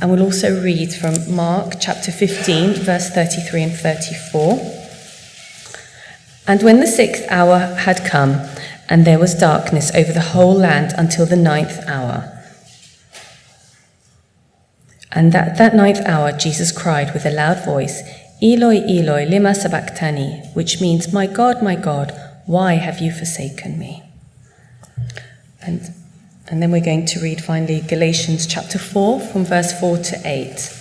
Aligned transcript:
And 0.00 0.10
we'll 0.10 0.22
also 0.22 0.62
read 0.62 0.92
from 0.92 1.34
Mark 1.34 1.74
chapter 1.80 2.12
15, 2.12 2.74
verse 2.74 3.10
33 3.10 3.62
and 3.62 3.72
34. 3.72 4.60
And 6.48 6.62
when 6.62 6.80
the 6.80 6.86
sixth 6.86 7.24
hour 7.28 7.58
had 7.58 8.04
come, 8.04 8.40
and 8.88 9.04
there 9.04 9.18
was 9.18 9.34
darkness 9.34 9.92
over 9.94 10.12
the 10.12 10.20
whole 10.20 10.54
land 10.54 10.92
until 10.96 11.26
the 11.26 11.36
ninth 11.36 11.80
hour. 11.88 12.32
And 15.12 15.34
at 15.34 15.56
that 15.58 15.74
ninth 15.74 16.00
hour, 16.06 16.32
Jesus 16.32 16.70
cried 16.70 17.12
with 17.12 17.24
a 17.24 17.30
loud 17.30 17.64
voice, 17.64 18.02
Eloi, 18.42 18.76
Eloi, 18.86 19.26
lema 19.26 19.54
sabachthani, 19.56 20.42
which 20.54 20.80
means, 20.80 21.12
My 21.12 21.26
God, 21.26 21.62
my 21.62 21.74
God, 21.74 22.12
why 22.44 22.74
have 22.74 23.00
you 23.00 23.10
forsaken 23.10 23.78
me? 23.78 24.02
And 25.62 25.92
and 26.48 26.62
then 26.62 26.70
we're 26.70 26.84
going 26.84 27.06
to 27.06 27.20
read 27.20 27.42
finally 27.42 27.80
Galatians 27.80 28.46
chapter 28.46 28.78
4 28.78 29.20
from 29.20 29.44
verse 29.44 29.78
4 29.80 29.98
to 29.98 30.20
8. 30.24 30.72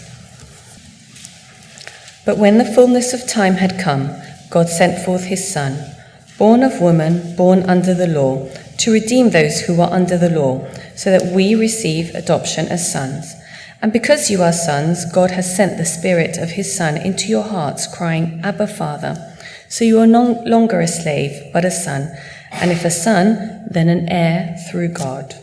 But 2.26 2.38
when 2.38 2.58
the 2.58 2.66
fullness 2.66 3.14
of 3.14 3.28
time 3.28 3.56
had 3.56 3.80
come, 3.80 4.16
God 4.50 4.70
sent 4.70 5.04
forth 5.04 5.26
his 5.26 5.52
Son, 5.52 5.96
born 6.38 6.64
of 6.64 6.82
woman, 6.82 7.36
born 7.36 7.64
under 7.64 7.94
the 7.94 8.08
law, 8.08 8.50
to 8.80 8.92
redeem 8.92 9.30
those 9.30 9.62
who 9.62 9.78
were 9.78 9.90
under 9.92 10.18
the 10.18 10.30
law, 10.30 10.68
so 10.96 11.12
that 11.12 11.34
we 11.34 11.56
receive 11.56 12.14
adoption 12.14 12.68
as 12.68 12.92
sons. 12.92 13.34
And 13.82 13.92
because 13.92 14.30
you 14.30 14.42
are 14.42 14.54
sons, 14.54 15.06
God 15.12 15.32
has 15.32 15.56
sent 15.56 15.78
the 15.78 15.86
Spirit 15.86 16.38
of 16.38 16.52
his 16.52 16.76
Son 16.76 16.98
into 16.98 17.28
your 17.28 17.44
hearts, 17.44 17.88
crying, 17.88 18.40
Abba, 18.44 18.68
Father. 18.68 19.36
So 19.70 19.84
you 19.84 20.00
are 20.00 20.08
no 20.08 20.42
longer 20.46 20.80
a 20.80 20.88
slave, 20.88 21.52
but 21.52 21.66
a 21.66 21.72
son, 21.72 22.16
and 22.52 22.72
if 22.72 22.86
a 22.86 22.92
son, 22.92 23.66
then 23.70 23.90
an 23.90 24.08
heir 24.10 24.58
through 24.72 24.90
God. 24.90 25.36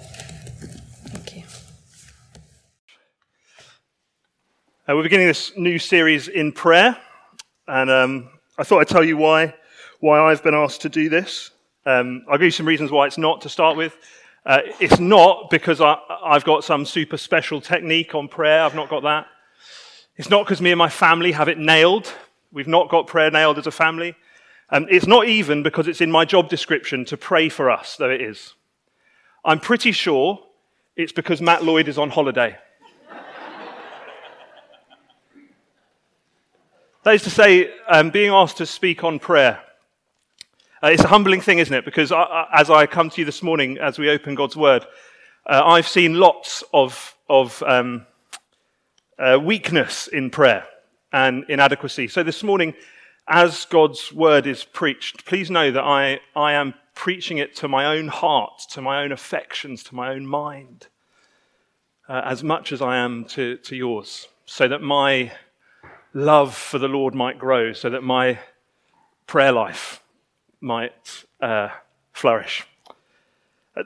Uh, 4.93 4.97
we're 4.97 5.05
beginning 5.05 5.27
this 5.27 5.57
new 5.57 5.79
series 5.79 6.29
in 6.29 6.53
prayer, 6.53 6.95
and 7.67 7.91
um, 7.91 8.29
I 8.59 8.63
thought 8.63 8.81
I'd 8.81 8.89
tell 8.89 9.03
you 9.03 9.17
why, 9.17 9.55
why 10.01 10.21
I've 10.21 10.43
been 10.43 10.55
asked 10.55 10.83
to 10.83 10.91
do 10.91 11.09
this. 11.09 11.51
Um, 11.87 12.27
I'll 12.29 12.37
give 12.37 12.45
you 12.45 12.51
some 12.51 12.67
reasons 12.67 12.91
why 12.91 13.07
it's 13.07 13.17
not 13.17 13.41
to 13.43 13.49
start 13.49 13.79
with. 13.79 13.97
Uh, 14.45 14.61
it's 14.81 14.99
not 15.01 15.49
because 15.49 15.81
I, 15.81 15.97
I've 16.23 16.45
got 16.45 16.63
some 16.63 16.85
super 16.85 17.17
special 17.17 17.59
technique 17.63 18.15
on 18.15 18.29
prayer, 18.29 18.65
I've 18.65 18.75
not 18.75 18.91
got 18.91 19.03
that. 19.05 19.29
It's 20.17 20.29
not 20.29 20.45
because 20.45 20.61
me 20.61 20.73
and 20.73 20.79
my 20.79 20.91
family 20.91 21.33
have 21.33 21.49
it 21.49 21.57
nailed. 21.57 22.13
We've 22.53 22.69
not 22.69 22.91
got 22.91 23.07
prayer 23.07 23.31
nailed 23.31 23.57
as 23.57 23.67
a 23.67 23.71
family. 23.71 24.15
Um, 24.69 24.87
it's 24.91 25.07
not 25.07 25.27
even 25.27 25.63
because 25.63 25.89
it's 25.89 26.03
in 26.03 26.11
my 26.11 26.27
job 26.27 26.51
description 26.51 27.07
to 27.07 27.17
pray 27.17 27.49
for 27.49 27.71
us, 27.71 27.97
though 27.97 28.11
it 28.11 28.21
is. 28.21 28.53
I'm 29.43 29.59
pretty 29.59 29.93
sure 29.93 30.41
it's 30.97 31.13
because 31.13 31.41
Matt 31.41 31.65
Lloyd 31.65 31.89
is 31.89 31.97
on 31.97 32.11
holiday. 32.11 32.59
That 37.05 37.17
is 37.17 37.23
to 37.25 37.31
say, 37.31 37.69
um, 37.89 38.11
being 38.11 38.31
asked 38.31 38.59
to 38.59 38.67
speak 38.67 39.03
on 39.03 39.19
prayer. 39.19 39.61
Uh, 40.81 40.91
it's 40.91 41.03
a 41.03 41.09
humbling 41.09 41.41
thing, 41.41 41.59
isn't 41.59 41.75
it? 41.75 41.85
Because 41.85 42.13
I, 42.13 42.47
as 42.53 42.71
I 42.71 42.87
come 42.87 43.11
to 43.11 43.21
you 43.21 43.25
this 43.25 43.43
morning, 43.43 43.77
as 43.79 43.99
we 43.99 44.09
open 44.09 44.37
God's 44.37 44.57
Word, 44.57 44.87
uh, 45.51 45.63
I've 45.65 45.89
seen 45.89 46.15
lots 46.15 46.63
of, 46.73 47.17
of 47.29 47.61
um, 47.65 48.07
uh, 49.19 49.37
weakness 49.43 50.07
in 50.07 50.31
prayer 50.31 50.65
and 51.13 51.45
inadequacy. 51.49 52.07
So 52.07 52.23
this 52.23 52.45
morning, 52.45 52.73
as 53.27 53.65
God's 53.65 54.13
Word 54.13 54.47
is 54.47 54.63
preached, 54.63 55.27
please 55.27 55.51
know 55.51 55.73
that 55.73 55.83
I, 55.83 56.21
I 56.37 56.53
am 56.53 56.73
preaching 56.95 57.39
it 57.39 57.57
to 57.57 57.67
my 57.67 57.97
own 57.97 58.07
heart, 58.07 58.63
to 58.71 58.81
my 58.81 59.03
own 59.03 59.11
affections, 59.11 59.83
to 59.85 59.97
my 59.97 60.13
own 60.13 60.25
mind, 60.25 60.87
uh, 62.09 62.23
as 62.25 62.45
much 62.45 62.71
as 62.71 62.81
I 62.81 62.99
am 62.99 63.25
to, 63.31 63.57
to 63.57 63.75
yours, 63.75 64.29
so 64.47 64.69
that 64.69 64.83
my 64.83 65.33
love 66.15 66.55
for 66.55 66.79
the 66.79 66.89
Lord 66.89 67.15
might 67.15 67.39
grow, 67.39 67.73
so 67.73 67.91
that 67.91 68.03
my 68.03 68.39
prayer 69.27 69.53
life 69.53 70.03
might 70.61 71.25
uh, 71.41 71.69
flourish. 72.13 72.67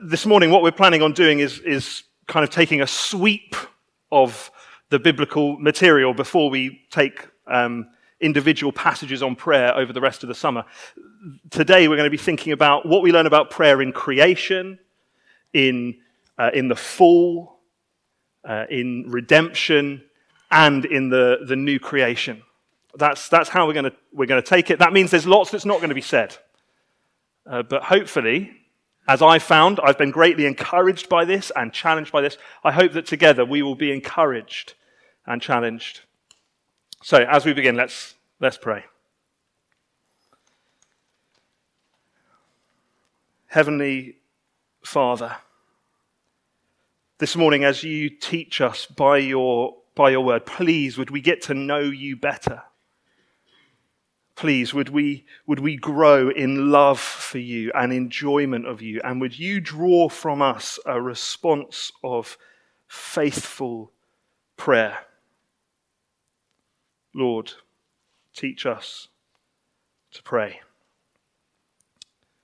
This 0.03 0.25
morning, 0.25 0.51
what 0.51 0.61
we're 0.61 0.71
planning 0.71 1.01
on 1.01 1.13
doing 1.13 1.39
is, 1.39 1.59
is 1.59 2.03
kind 2.27 2.43
of 2.43 2.49
taking 2.49 2.81
a 2.81 2.87
sweep 2.87 3.55
of 4.11 4.51
the 4.89 4.99
biblical 4.99 5.57
material 5.57 6.13
before 6.13 6.49
we 6.49 6.81
take 6.91 7.27
um, 7.47 7.87
individual 8.19 8.71
passages 8.71 9.23
on 9.23 9.35
prayer 9.35 9.75
over 9.75 9.93
the 9.93 10.01
rest 10.01 10.23
of 10.23 10.29
the 10.29 10.35
summer. 10.35 10.65
Today, 11.49 11.87
we're 11.87 11.95
going 11.95 12.07
to 12.07 12.11
be 12.11 12.17
thinking 12.17 12.51
about 12.51 12.85
what 12.85 13.01
we 13.01 13.11
learn 13.11 13.25
about 13.25 13.49
prayer 13.49 13.81
in 13.81 13.93
creation, 13.93 14.79
in, 15.53 15.97
uh, 16.37 16.51
in 16.53 16.67
the 16.67 16.75
fall, 16.75 17.59
uh, 18.43 18.65
in 18.69 19.05
redemption, 19.07 20.03
and 20.49 20.85
in 20.85 21.09
the, 21.09 21.39
the 21.45 21.55
new 21.55 21.79
creation. 21.79 22.43
That's, 22.95 23.29
that's 23.29 23.49
how 23.49 23.67
we're 23.67 23.73
going 23.73 23.91
we're 24.11 24.25
to 24.25 24.41
take 24.41 24.71
it. 24.71 24.79
That 24.79 24.93
means 24.93 25.11
there's 25.11 25.27
lots 25.27 25.51
that's 25.51 25.65
not 25.65 25.77
going 25.77 25.89
to 25.89 25.95
be 25.95 26.01
said. 26.01 26.37
Uh, 27.45 27.63
but 27.63 27.83
hopefully, 27.83 28.51
as 29.07 29.21
I 29.21 29.39
found, 29.39 29.79
I've 29.81 29.97
been 29.97 30.11
greatly 30.11 30.45
encouraged 30.45 31.07
by 31.07 31.23
this 31.23 31.51
and 31.55 31.71
challenged 31.71 32.11
by 32.11 32.21
this. 32.21 32.37
I 32.63 32.71
hope 32.71 32.93
that 32.93 33.05
together 33.05 33.45
we 33.45 33.61
will 33.61 33.75
be 33.75 33.91
encouraged 33.91 34.73
and 35.25 35.41
challenged. 35.41 36.01
So, 37.03 37.17
as 37.17 37.45
we 37.45 37.53
begin, 37.53 37.75
let's, 37.75 38.15
let's 38.39 38.57
pray. 38.57 38.83
Heavenly 43.47 44.17
Father, 44.83 45.37
this 47.19 47.35
morning, 47.35 47.63
as 47.63 47.83
you 47.83 48.09
teach 48.09 48.59
us 48.59 48.85
by 48.85 49.17
your 49.17 49.75
by 49.97 50.11
your 50.11 50.21
word. 50.21 50.45
Please, 50.45 50.97
would 50.97 51.09
we 51.09 51.19
get 51.19 51.41
to 51.41 51.53
know 51.53 51.79
you 51.79 52.15
better? 52.15 52.61
Please, 54.35 54.71
would 54.73 54.89
we, 54.89 55.25
would 55.47 55.59
we 55.59 55.75
grow 55.75 56.29
in 56.29 56.71
love 56.71 56.99
for 56.99 57.39
you 57.39 57.71
and 57.73 57.91
enjoyment 57.91 58.67
of 58.67 58.81
you? 58.81 59.01
And 59.03 59.19
would 59.19 59.37
you 59.37 59.59
draw 59.59 60.07
from 60.07 60.43
us 60.43 60.79
a 60.85 61.01
response 61.01 61.91
of 62.03 62.37
faithful 62.87 63.91
prayer? 64.55 64.99
Lord, 67.15 67.53
teach 68.35 68.67
us 68.67 69.07
to 70.11 70.21
pray. 70.21 70.61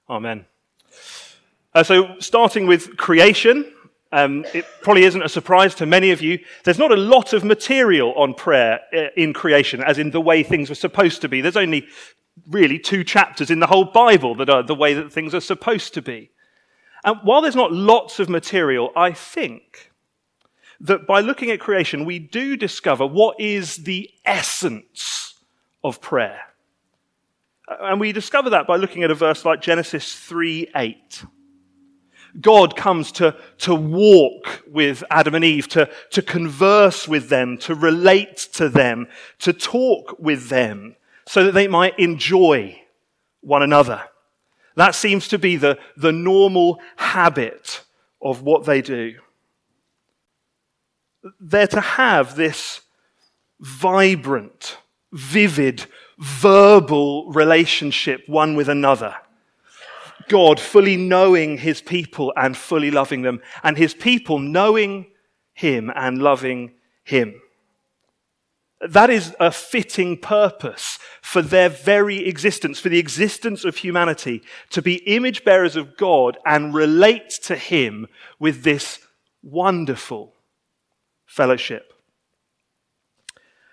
Amen. 0.09 0.45
Uh, 1.75 1.83
so, 1.83 2.19
starting 2.19 2.65
with 2.65 2.97
creation, 2.97 3.72
um, 4.13 4.45
it 4.53 4.63
probably 4.81 5.05
isn't 5.05 5.23
a 5.23 5.27
surprise 5.27 5.73
to 5.75 5.87
many 5.87 6.11
of 6.11 6.21
you. 6.21 6.37
There's 6.63 6.77
not 6.77 6.91
a 6.91 6.95
lot 6.95 7.33
of 7.33 7.43
material 7.43 8.13
on 8.13 8.35
prayer 8.35 8.79
uh, 8.95 9.07
in 9.17 9.33
creation, 9.33 9.81
as 9.81 9.97
in 9.97 10.11
the 10.11 10.21
way 10.21 10.43
things 10.43 10.69
were 10.69 10.75
supposed 10.75 11.21
to 11.21 11.27
be. 11.27 11.41
There's 11.41 11.57
only 11.57 11.87
really 12.47 12.77
two 12.77 13.03
chapters 13.03 13.49
in 13.49 13.59
the 13.59 13.65
whole 13.65 13.85
Bible 13.85 14.35
that 14.35 14.51
are 14.51 14.61
the 14.61 14.75
way 14.75 14.93
that 14.93 15.11
things 15.11 15.33
are 15.33 15.41
supposed 15.41 15.95
to 15.95 16.01
be. 16.03 16.29
And 17.03 17.17
while 17.23 17.41
there's 17.41 17.55
not 17.55 17.73
lots 17.73 18.19
of 18.19 18.29
material, 18.29 18.91
I 18.95 19.13
think 19.13 19.91
that 20.79 21.07
by 21.07 21.21
looking 21.21 21.49
at 21.49 21.59
creation, 21.59 22.05
we 22.05 22.19
do 22.19 22.55
discover 22.55 23.07
what 23.07 23.39
is 23.39 23.77
the 23.77 24.11
essence 24.25 25.39
of 25.83 26.01
prayer. 26.01 26.39
And 27.67 27.99
we 27.99 28.11
discover 28.11 28.51
that 28.51 28.67
by 28.67 28.75
looking 28.75 29.01
at 29.01 29.09
a 29.09 29.15
verse 29.15 29.43
like 29.43 29.59
Genesis 29.59 30.13
3 30.13 30.69
8. 30.75 31.25
God 32.41 32.75
comes 32.75 33.11
to, 33.13 33.35
to 33.59 33.75
walk 33.75 34.63
with 34.67 35.03
Adam 35.09 35.35
and 35.35 35.45
Eve, 35.45 35.67
to, 35.69 35.89
to 36.11 36.21
converse 36.21 37.07
with 37.07 37.29
them, 37.29 37.57
to 37.59 37.75
relate 37.75 38.37
to 38.53 38.69
them, 38.69 39.07
to 39.39 39.53
talk 39.53 40.15
with 40.19 40.49
them, 40.49 40.95
so 41.27 41.43
that 41.43 41.53
they 41.53 41.67
might 41.67 41.97
enjoy 41.99 42.81
one 43.41 43.61
another. 43.61 44.01
That 44.75 44.95
seems 44.95 45.27
to 45.27 45.37
be 45.37 45.55
the, 45.55 45.77
the 45.95 46.11
normal 46.11 46.79
habit 46.95 47.83
of 48.21 48.41
what 48.41 48.65
they 48.65 48.81
do. 48.81 49.15
They're 51.39 51.67
to 51.67 51.81
have 51.81 52.35
this 52.35 52.81
vibrant, 53.59 54.77
vivid, 55.11 55.85
verbal 56.17 57.31
relationship 57.31 58.23
one 58.27 58.55
with 58.55 58.67
another. 58.67 59.15
God 60.33 60.59
fully 60.59 60.97
knowing 60.97 61.59
his 61.59 61.81
people 61.81 62.33
and 62.35 62.57
fully 62.57 62.89
loving 62.89 63.21
them, 63.21 63.39
and 63.61 63.77
his 63.77 63.93
people 63.93 64.39
knowing 64.39 65.05
Him 65.53 65.91
and 65.95 66.17
loving 66.17 66.73
Him. 67.03 67.41
That 68.81 69.09
is 69.09 69.35
a 69.39 69.51
fitting 69.51 70.17
purpose 70.17 70.99
for 71.21 71.41
their 71.41 71.69
very 71.69 72.27
existence, 72.27 72.79
for 72.79 72.89
the 72.89 72.99
existence 72.99 73.63
of 73.63 73.77
humanity, 73.77 74.41
to 74.71 74.81
be 74.81 74.95
image 75.15 75.45
bearers 75.45 75.75
of 75.75 75.95
God 75.95 76.37
and 76.45 76.73
relate 76.73 77.29
to 77.43 77.55
Him 77.55 78.07
with 78.39 78.63
this 78.63 78.99
wonderful 79.41 80.33
fellowship. 81.25 81.93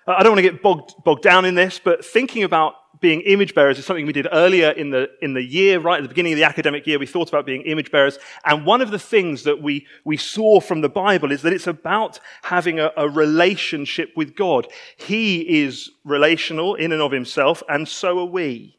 I 0.07 0.23
don't 0.23 0.33
want 0.33 0.45
to 0.45 0.51
get 0.51 0.63
bogged, 0.63 0.93
bogged 1.05 1.23
down 1.23 1.45
in 1.45 1.55
this, 1.55 1.81
but 1.83 2.05
thinking 2.05 2.45
about 2.45 2.75
being 3.01 3.23
image 3.23 3.55
bearers 3.55 3.79
is 3.79 3.87
something 3.87 4.07
we 4.07 4.13
did 4.13 4.29
earlier 4.31 4.71
in 4.71 4.91
the, 4.91 5.11
in 5.23 5.33
the 5.35 5.43
year, 5.43 5.81
right 5.81 5.99
at 5.99 6.03
the 6.03 6.09
beginning 6.09 6.35
of 6.35 6.39
the 6.39 6.45
academic 6.45 6.87
year. 6.87 6.99
We 6.99 7.07
thought 7.07 7.29
about 7.29 7.47
being 7.47 7.63
image 7.63 7.91
bearers. 7.91 8.19
And 8.45 8.67
one 8.67 8.83
of 8.83 8.91
the 8.91 8.99
things 8.99 9.45
that 9.45 9.63
we, 9.63 9.87
we 10.05 10.17
saw 10.17 10.61
from 10.61 10.83
the 10.83 10.89
Bible 10.89 11.33
is 11.33 11.43
that 11.43 11.53
it's 11.53 11.67
about 11.67 12.21
having 12.43 12.79
a, 12.79 12.93
a 12.97 13.09
relationship 13.09 14.13
with 14.17 14.37
God. 14.37 14.67
He 14.97 15.63
is 15.63 15.91
relational 16.05 16.75
in 16.75 16.93
and 16.93 17.01
of 17.01 17.13
himself, 17.13 17.63
and 17.69 17.89
so 17.89 18.19
are 18.19 18.25
we. 18.25 18.79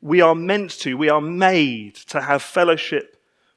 We 0.00 0.20
are 0.20 0.34
meant 0.34 0.72
to, 0.80 0.96
we 0.96 1.08
are 1.08 1.20
made 1.20 1.94
to 2.08 2.20
have 2.20 2.42
fellowship 2.42 3.16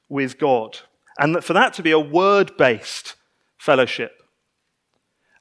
with 0.09 0.38
God. 0.38 0.77
And 1.18 1.44
for 1.44 1.53
that 1.53 1.73
to 1.73 1.83
be 1.83 1.91
a 1.91 2.00
word 2.00 2.56
based 2.57 3.15
fellowship. 3.57 4.21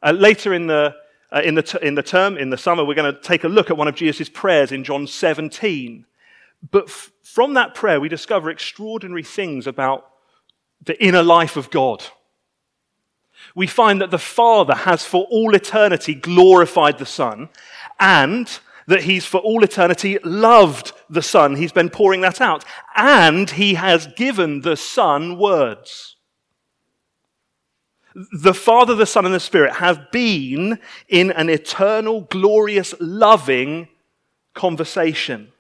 Uh, 0.03 0.13
later 0.13 0.55
in 0.55 0.67
the 0.67 0.95
uh, 1.35 1.41
in, 1.45 1.57
the 1.57 1.63
t- 1.63 1.79
in 1.83 1.97
the 1.97 2.03
term, 2.03 2.39
in 2.39 2.51
the 2.51 2.57
summer, 2.57 2.85
we're 2.85 2.95
going 2.95 3.13
to 3.13 3.21
take 3.21 3.43
a 3.43 3.49
look 3.49 3.69
at 3.69 3.77
one 3.77 3.89
of 3.89 3.97
Jesus' 3.97 4.29
prayers 4.29 4.71
in 4.71 4.85
John 4.85 5.09
17. 5.09 6.07
But 6.71 6.85
f- 6.85 7.11
from 7.25 7.55
that 7.55 7.75
prayer, 7.75 8.01
we 8.01 8.09
discover 8.09 8.51
extraordinary 8.51 9.25
things 9.25 9.67
about 9.67 10.09
the 10.85 11.03
inner 11.03 11.25
life 11.25 11.57
of 11.57 11.71
God. 11.71 12.05
We 13.57 13.67
find 13.67 14.01
that 14.01 14.13
the 14.13 14.19
Father 14.19 14.75
has 14.75 15.05
for 15.05 15.25
all 15.25 15.57
eternity 15.57 16.15
glorified 16.15 16.99
the 16.99 17.07
Son, 17.07 17.49
and 17.99 18.49
that 18.87 19.03
He's 19.03 19.27
for 19.27 19.39
all 19.39 19.65
eternity 19.65 20.19
loved 20.23 20.93
the 21.11 21.23
Son. 21.23 21.57
He's 21.57 21.73
been 21.73 21.91
pouring 21.91 22.21
that 22.21 22.41
out. 22.41 22.65
And 22.95 23.51
He 23.51 23.75
has 23.75 24.07
given 24.07 24.61
the 24.61 24.77
Son 24.77 25.37
words 25.37 26.14
the 28.15 28.55
Father, 28.55 28.95
the 28.95 29.07
Son, 29.07 29.25
and 29.25 29.35
the 29.35 29.41
Spirit 29.41 29.75
have 29.75 30.11
been 30.13 30.79
in 31.09 31.31
an 31.33 31.49
eternal, 31.49 32.23
glorious, 32.23 32.95
loving 33.01 33.89
conversation. 34.55 35.53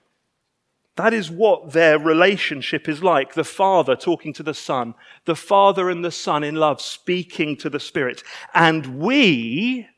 That 0.96 1.12
is 1.12 1.30
what 1.30 1.72
their 1.72 1.98
relationship 1.98 2.88
is 2.88 3.02
like. 3.02 3.34
The 3.34 3.42
Father 3.42 3.96
talking 3.96 4.32
to 4.34 4.44
the 4.44 4.54
Son, 4.54 4.94
the 5.24 5.34
Father 5.34 5.90
and 5.90 6.04
the 6.04 6.12
Son 6.12 6.44
in 6.44 6.54
love 6.54 6.80
speaking 6.80 7.56
to 7.56 7.68
the 7.68 7.80
Spirit. 7.80 8.22
And 8.54 9.00
we 9.00 9.88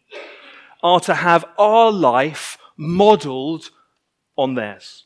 are 0.83 1.01
to 1.01 1.15
have 1.15 1.45
our 1.59 1.93
life 1.93 2.57
modeled 2.79 3.71
on 4.39 4.55
theirs. 4.55 5.05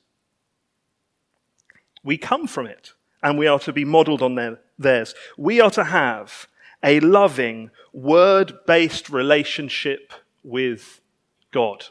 We 2.05 2.17
come 2.17 2.47
from 2.47 2.67
it, 2.67 2.93
and 3.23 3.37
we 3.37 3.49
are 3.49 3.58
to 3.61 3.73
be 3.73 3.85
modeled 3.85 4.23
on 4.23 4.37
their, 4.37 4.61
theirs. 4.79 5.14
We 5.37 5.61
are 5.61 5.70
to 5.73 5.85
have 5.85 6.47
a 6.82 7.00
loving, 7.00 7.70
word 7.92 8.54
based 8.66 9.10
relationship 9.10 10.12
with 10.42 11.00
God. 11.52 11.86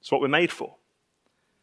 It's 0.00 0.10
what 0.10 0.20
we're 0.20 0.28
made 0.28 0.52
for. 0.52 0.76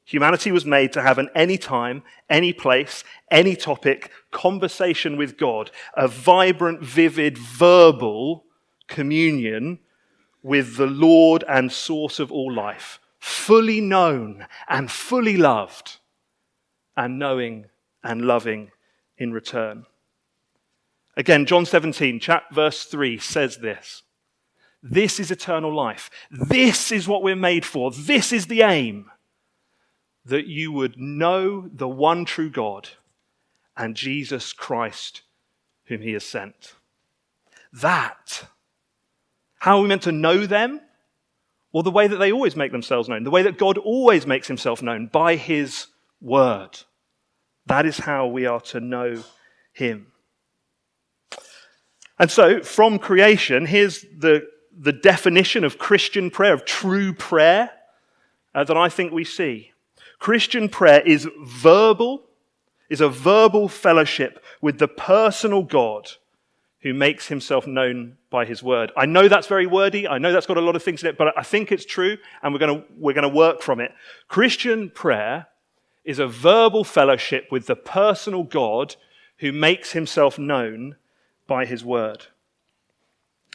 Humanity 0.05 0.51
was 0.51 0.65
made 0.65 0.91
to 0.93 1.01
have 1.01 1.17
an 1.17 1.29
anytime, 1.33 2.03
any 2.29 2.51
place, 2.51 3.03
any 3.31 3.55
topic 3.55 4.11
conversation 4.31 5.15
with 5.15 5.37
God, 5.37 5.71
a 5.95 6.07
vibrant, 6.07 6.81
vivid, 6.81 7.37
verbal 7.37 8.43
communion 8.87 9.79
with 10.41 10.75
the 10.75 10.87
Lord 10.87 11.45
and 11.47 11.71
source 11.71 12.19
of 12.19 12.31
all 12.31 12.51
life, 12.51 12.99
fully 13.17 13.79
known 13.79 14.45
and 14.67 14.91
fully 14.91 15.37
loved, 15.37 15.99
and 16.97 17.17
knowing 17.17 17.67
and 18.03 18.23
loving 18.23 18.71
in 19.17 19.31
return. 19.31 19.85
Again, 21.15 21.45
John 21.45 21.65
17, 21.65 22.19
chat, 22.19 22.43
verse 22.51 22.85
3 22.85 23.19
says 23.19 23.57
this. 23.57 24.03
This 24.81 25.19
is 25.19 25.31
eternal 25.31 25.73
life. 25.73 26.09
This 26.29 26.91
is 26.91 27.07
what 27.07 27.23
we're 27.23 27.35
made 27.35 27.65
for. 27.65 27.91
This 27.91 28.33
is 28.33 28.47
the 28.47 28.63
aim. 28.63 29.09
That 30.25 30.47
you 30.47 30.71
would 30.71 30.97
know 30.97 31.69
the 31.71 31.87
one 31.87 32.25
true 32.25 32.49
God 32.49 32.89
and 33.77 33.95
Jesus 33.95 34.53
Christ, 34.53 35.21
whom 35.85 36.01
he 36.01 36.13
has 36.13 36.25
sent. 36.25 36.75
That. 37.71 38.45
How 39.59 39.77
are 39.77 39.81
we 39.81 39.87
meant 39.87 40.03
to 40.03 40.11
know 40.11 40.45
them? 40.45 40.81
Well, 41.71 41.83
the 41.83 41.91
way 41.91 42.07
that 42.07 42.17
they 42.17 42.31
always 42.31 42.55
make 42.55 42.71
themselves 42.71 43.09
known, 43.09 43.23
the 43.23 43.31
way 43.31 43.43
that 43.43 43.57
God 43.57 43.77
always 43.77 44.27
makes 44.27 44.47
himself 44.47 44.81
known 44.81 45.07
by 45.07 45.35
his 45.35 45.87
word. 46.21 46.79
That 47.65 47.85
is 47.85 47.97
how 47.97 48.27
we 48.27 48.45
are 48.45 48.61
to 48.61 48.79
know 48.79 49.23
him. 49.71 50.12
And 52.19 52.29
so, 52.29 52.61
from 52.61 52.99
creation, 52.99 53.65
here's 53.65 54.01
the, 54.01 54.47
the 54.77 54.93
definition 54.93 55.63
of 55.63 55.77
Christian 55.77 56.29
prayer, 56.29 56.53
of 56.53 56.65
true 56.65 57.13
prayer, 57.13 57.71
uh, 58.53 58.63
that 58.63 58.77
I 58.77 58.89
think 58.89 59.11
we 59.11 59.23
see. 59.23 59.71
Christian 60.19 60.69
prayer 60.69 61.01
is 61.01 61.27
verbal, 61.41 62.23
is 62.89 63.01
a 63.01 63.09
verbal 63.09 63.67
fellowship 63.67 64.43
with 64.61 64.79
the 64.79 64.87
personal 64.87 65.63
God 65.63 66.09
who 66.81 66.93
makes 66.93 67.27
himself 67.27 67.65
known 67.65 68.17
by 68.29 68.45
his 68.45 68.61
word. 68.61 68.91
I 68.95 69.05
know 69.05 69.27
that's 69.27 69.47
very 69.47 69.65
wordy. 69.65 70.07
I 70.07 70.17
know 70.17 70.31
that's 70.31 70.45
got 70.45 70.57
a 70.57 70.61
lot 70.61 70.75
of 70.75 70.83
things 70.83 71.01
in 71.01 71.09
it, 71.09 71.17
but 71.17 71.37
I 71.37 71.43
think 71.43 71.71
it's 71.71 71.85
true, 71.85 72.17
and 72.41 72.53
we're 72.53 72.59
going 72.59 72.83
we're 72.97 73.13
to 73.13 73.29
work 73.29 73.61
from 73.61 73.79
it. 73.79 73.91
Christian 74.27 74.89
prayer 74.89 75.47
is 76.03 76.19
a 76.19 76.27
verbal 76.27 76.83
fellowship 76.83 77.47
with 77.51 77.67
the 77.67 77.75
personal 77.75 78.43
God 78.43 78.95
who 79.37 79.51
makes 79.51 79.93
himself 79.93 80.37
known 80.37 80.97
by 81.47 81.65
his 81.65 81.83
word. 81.83 82.25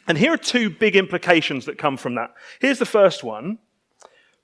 And 0.07 0.17
here 0.17 0.33
are 0.33 0.37
two 0.37 0.69
big 0.69 0.95
implications 0.95 1.65
that 1.65 1.77
come 1.77 1.97
from 1.97 2.15
that. 2.15 2.33
Here's 2.59 2.79
the 2.79 2.85
first 2.85 3.23
one 3.23 3.59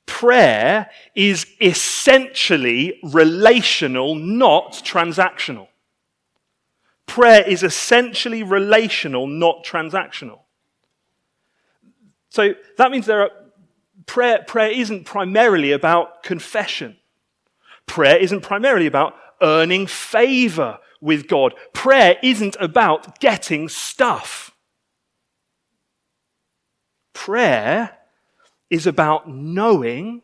prayer 0.06 0.90
is 1.16 1.48
essentially 1.60 3.00
relational, 3.04 4.14
not 4.14 4.74
transactional. 4.74 5.68
Prayer 7.08 7.42
is 7.48 7.64
essentially 7.64 8.44
relational, 8.44 9.26
not 9.26 9.64
transactional. 9.64 10.40
So 12.30 12.54
that 12.78 12.92
means 12.92 13.06
there 13.06 13.22
are, 13.22 13.32
prayer, 14.06 14.44
prayer 14.46 14.70
isn't 14.70 15.06
primarily 15.06 15.72
about 15.72 16.22
confession. 16.24 16.98
Prayer 17.88 18.18
isn't 18.18 18.42
primarily 18.42 18.88
about 18.88 19.16
earning 19.42 19.88
favor 19.88 20.80
with 21.02 21.28
God. 21.28 21.54
Prayer 21.74 22.18
isn't 22.24 22.56
about 22.60 23.20
getting 23.20 23.70
stuff. 23.70 24.52
Prayer 27.14 27.98
is 28.70 28.88
about 28.88 29.30
knowing 29.30 30.22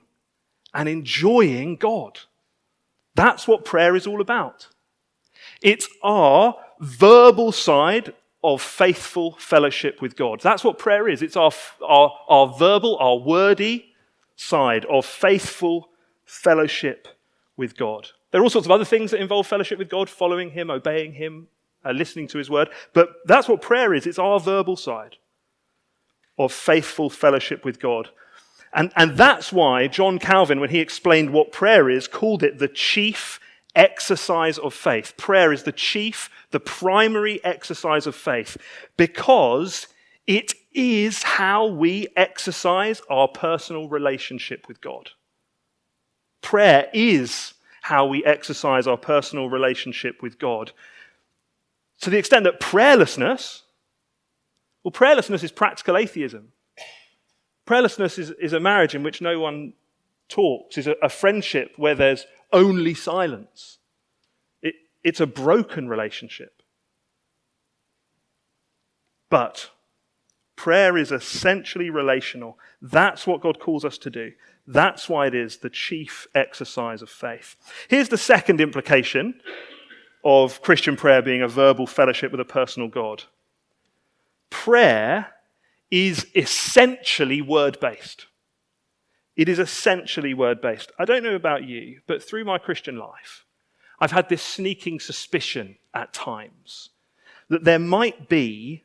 and 0.74 0.90
enjoying 0.90 1.76
God. 1.76 2.20
That's 3.16 3.48
what 3.48 3.66
prayer 3.66 3.96
is 3.96 4.08
all 4.08 4.22
about. 4.22 4.68
It's 5.62 5.88
our 6.04 6.56
verbal 6.80 7.52
side 7.52 8.14
of 8.44 8.62
faithful 8.62 9.34
fellowship 9.34 10.02
with 10.02 10.16
God. 10.16 10.42
That's 10.42 10.64
what 10.64 10.80
prayer 10.80 11.08
is. 11.08 11.22
It's 11.22 11.38
our, 11.38 11.52
our, 11.86 12.12
our 12.28 12.48
verbal, 12.58 12.98
our 13.00 13.18
wordy 13.18 13.94
side 14.36 14.86
of 14.86 15.06
faithful 15.06 15.90
fellowship 16.26 17.08
with 17.56 17.78
God. 17.78 18.10
There 18.32 18.42
are 18.42 18.44
all 18.44 18.50
sorts 18.50 18.68
of 18.68 18.72
other 18.72 18.86
things 18.86 19.12
that 19.12 19.22
involve 19.22 19.48
fellowship 19.48 19.78
with 19.78 19.90
God, 19.90 20.10
following 20.10 20.52
Him, 20.52 20.70
obeying 20.70 21.14
Him, 21.14 21.48
uh, 21.86 21.92
listening 21.92 22.28
to 22.30 22.38
His 22.38 22.50
word. 22.50 22.70
But 22.94 23.16
that's 23.26 23.48
what 23.48 23.62
prayer 23.62 23.94
is. 23.94 24.08
It's 24.08 24.20
our 24.20 24.40
verbal 24.40 24.78
side 24.78 25.18
of 26.38 26.52
faithful 26.52 27.10
fellowship 27.10 27.66
with 27.66 27.80
God. 27.80 28.10
And, 28.74 28.92
and 28.96 29.18
that's 29.18 29.52
why 29.52 29.88
John 29.88 30.18
Calvin, 30.18 30.60
when 30.60 30.70
he 30.70 30.80
explained 30.80 31.32
what 31.32 31.52
prayer 31.52 31.90
is, 31.90 32.08
called 32.08 32.42
it 32.42 32.60
the 32.60 32.70
chief 32.70 33.40
exercise 33.76 34.58
of 34.58 34.74
faith. 34.74 35.16
Prayer 35.18 35.52
is 35.52 35.64
the 35.64 35.72
chief, 35.72 36.30
the 36.52 36.60
primary 36.60 37.44
exercise 37.44 38.08
of 38.08 38.16
faith 38.16 38.58
because 38.98 39.88
it 40.28 40.54
is 40.74 41.24
how 41.24 41.66
we 41.66 42.08
exercise 42.16 43.02
our 43.10 43.28
personal 43.28 43.90
relationship 43.90 44.68
with 44.68 44.80
God. 44.82 45.10
Prayer 46.42 46.90
is 46.94 47.54
how 47.82 48.06
we 48.06 48.24
exercise 48.24 48.88
our 48.88 48.98
personal 48.98 49.50
relationship 49.50 50.22
with 50.22 50.40
God. 50.40 50.72
To 52.02 52.10
the 52.10 52.18
extent 52.18 52.46
that 52.46 52.60
prayerlessness, 52.60 53.62
well, 54.84 54.92
prayerlessness 54.92 55.44
is 55.44 55.52
practical 55.52 55.98
atheism. 55.98 56.54
Prayerlessness 57.68 58.18
is, 58.18 58.32
is 58.32 58.54
a 58.54 58.60
marriage 58.60 58.96
in 58.96 59.04
which 59.04 59.22
no 59.22 59.40
one 59.40 59.74
talks, 60.30 60.78
is 60.78 60.88
a, 60.88 60.96
a 61.04 61.10
friendship 61.10 61.74
where 61.78 61.96
there's 61.96 62.26
only 62.52 62.94
silence. 62.94 63.78
It, 64.62 64.76
it's 65.04 65.20
a 65.20 65.28
broken 65.28 65.88
relationship. 65.88 66.62
But 69.30 69.70
Prayer 70.62 70.96
is 70.96 71.12
essentially 71.12 71.90
relational. 71.90 72.56
That's 72.84 73.26
what 73.26 73.42
God 73.42 73.60
calls 73.60 73.84
us 73.84 73.98
to 73.98 74.12
do. 74.12 74.34
That's 74.68 75.10
why 75.10 75.28
it 75.28 75.36
is 75.36 75.58
the 75.58 75.70
chief 75.70 76.28
exercise 76.36 77.02
of 77.02 77.10
faith. 77.10 77.56
Here's 77.88 78.10
the 78.10 78.18
second 78.18 78.62
implication 78.62 79.42
of 80.24 80.62
Christian 80.62 80.96
prayer 80.96 81.22
being 81.22 81.42
a 81.42 81.48
verbal 81.48 81.88
fellowship 81.88 82.32
with 82.32 82.40
a 82.40 82.46
personal 82.46 82.88
God. 82.88 83.24
Prayer 84.50 85.34
is 85.90 86.28
essentially 86.36 87.42
word 87.42 87.80
based. 87.80 88.28
It 89.36 89.50
is 89.50 89.60
essentially 89.60 90.34
word 90.34 90.62
based. 90.62 90.92
I 91.00 91.06
don't 91.06 91.24
know 91.24 91.36
about 91.36 91.64
you, 91.64 92.02
but 92.08 92.24
through 92.24 92.46
my 92.46 92.58
Christian 92.58 92.98
life, 92.98 93.46
I've 94.00 94.12
had 94.12 94.30
this 94.30 94.42
sneaking 94.42 95.00
suspicion 95.00 95.78
at 95.94 96.14
times 96.14 96.90
that 97.50 97.64
there 97.64 97.80
might 97.80 98.30
be 98.30 98.84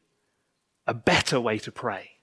a 0.87 0.95
better 0.95 1.41
way 1.41 1.59
to 1.59 1.73
pray. 1.73 2.16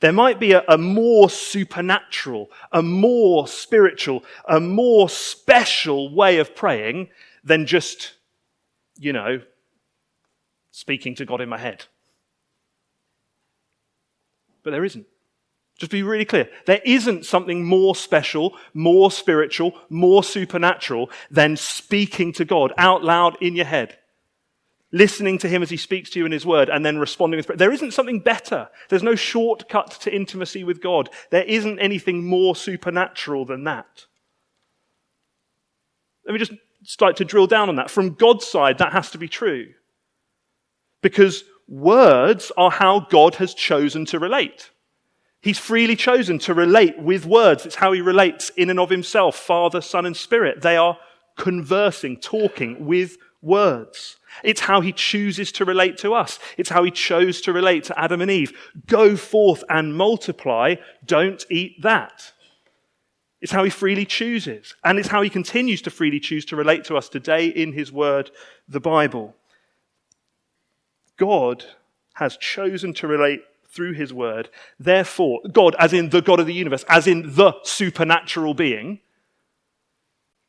There 0.00 0.12
might 0.12 0.40
be 0.40 0.52
a, 0.52 0.64
a, 0.68 0.78
more 0.78 1.30
supernatural, 1.30 2.50
a 2.72 2.82
more 2.82 3.48
spiritual, 3.48 4.24
a 4.48 4.60
more 4.60 5.08
special 5.08 6.14
way 6.14 6.38
of 6.38 6.54
praying 6.54 7.10
than 7.42 7.66
just, 7.66 8.14
you 8.98 9.12
know, 9.12 9.40
speaking 10.70 11.14
to 11.16 11.24
God 11.24 11.40
in 11.40 11.48
my 11.48 11.58
head. 11.58 11.84
But 14.62 14.70
there 14.70 14.84
isn't. 14.84 15.06
Just 15.78 15.90
be 15.90 16.02
really 16.02 16.24
clear. 16.24 16.48
There 16.66 16.80
isn't 16.84 17.26
something 17.26 17.64
more 17.64 17.96
special, 17.96 18.56
more 18.74 19.10
spiritual, 19.10 19.74
more 19.88 20.22
supernatural 20.22 21.10
than 21.30 21.56
speaking 21.56 22.32
to 22.34 22.44
God 22.44 22.72
out 22.78 23.02
loud 23.02 23.36
in 23.40 23.56
your 23.56 23.66
head 23.66 23.98
listening 24.94 25.38
to 25.38 25.48
him 25.48 25.60
as 25.60 25.70
he 25.70 25.76
speaks 25.76 26.08
to 26.08 26.20
you 26.20 26.24
in 26.24 26.30
his 26.30 26.46
word, 26.46 26.68
and 26.68 26.86
then 26.86 26.98
responding 26.98 27.36
with 27.36 27.46
prayer. 27.46 27.56
There 27.56 27.72
isn't 27.72 27.92
something 27.92 28.20
better. 28.20 28.68
There's 28.88 29.02
no 29.02 29.16
shortcut 29.16 29.90
to 30.02 30.14
intimacy 30.14 30.62
with 30.62 30.80
God. 30.80 31.10
There 31.30 31.42
isn't 31.42 31.80
anything 31.80 32.24
more 32.24 32.54
supernatural 32.54 33.44
than 33.44 33.64
that. 33.64 34.06
Let 36.24 36.32
me 36.32 36.38
just 36.38 36.52
start 36.84 37.16
to 37.16 37.24
drill 37.24 37.48
down 37.48 37.68
on 37.68 37.76
that. 37.76 37.90
From 37.90 38.14
God's 38.14 38.46
side, 38.46 38.78
that 38.78 38.92
has 38.92 39.10
to 39.10 39.18
be 39.18 39.26
true. 39.26 39.66
Because 41.02 41.42
words 41.68 42.52
are 42.56 42.70
how 42.70 43.00
God 43.00 43.34
has 43.34 43.52
chosen 43.52 44.04
to 44.06 44.20
relate. 44.20 44.70
He's 45.40 45.58
freely 45.58 45.96
chosen 45.96 46.38
to 46.40 46.54
relate 46.54 46.98
with 47.00 47.26
words. 47.26 47.66
It's 47.66 47.74
how 47.74 47.90
he 47.92 48.00
relates 48.00 48.50
in 48.50 48.70
and 48.70 48.78
of 48.78 48.90
himself, 48.90 49.36
Father, 49.36 49.80
Son, 49.80 50.06
and 50.06 50.16
Spirit. 50.16 50.62
They 50.62 50.76
are 50.76 50.98
conversing, 51.36 52.18
talking 52.18 52.86
with 52.86 53.16
words. 53.42 54.16
It's 54.42 54.62
how 54.62 54.80
he 54.80 54.92
chooses 54.92 55.52
to 55.52 55.64
relate 55.64 55.98
to 55.98 56.14
us. 56.14 56.38
It's 56.56 56.70
how 56.70 56.82
he 56.82 56.90
chose 56.90 57.40
to 57.42 57.52
relate 57.52 57.84
to 57.84 57.98
Adam 57.98 58.20
and 58.20 58.30
Eve. 58.30 58.52
Go 58.86 59.16
forth 59.16 59.62
and 59.68 59.96
multiply. 59.96 60.76
Don't 61.04 61.44
eat 61.50 61.82
that. 61.82 62.32
It's 63.40 63.52
how 63.52 63.62
he 63.62 63.70
freely 63.70 64.06
chooses. 64.06 64.74
And 64.82 64.98
it's 64.98 65.08
how 65.08 65.22
he 65.22 65.30
continues 65.30 65.82
to 65.82 65.90
freely 65.90 66.18
choose 66.18 66.44
to 66.46 66.56
relate 66.56 66.84
to 66.84 66.96
us 66.96 67.08
today 67.08 67.46
in 67.46 67.72
his 67.72 67.92
word, 67.92 68.30
the 68.68 68.80
Bible. 68.80 69.34
God 71.16 71.64
has 72.14 72.36
chosen 72.36 72.94
to 72.94 73.06
relate 73.06 73.42
through 73.68 73.92
his 73.92 74.12
word. 74.12 74.48
Therefore, 74.78 75.40
God, 75.52 75.76
as 75.78 75.92
in 75.92 76.10
the 76.10 76.22
God 76.22 76.40
of 76.40 76.46
the 76.46 76.54
universe, 76.54 76.84
as 76.88 77.06
in 77.06 77.34
the 77.34 77.54
supernatural 77.64 78.54
being, 78.54 79.00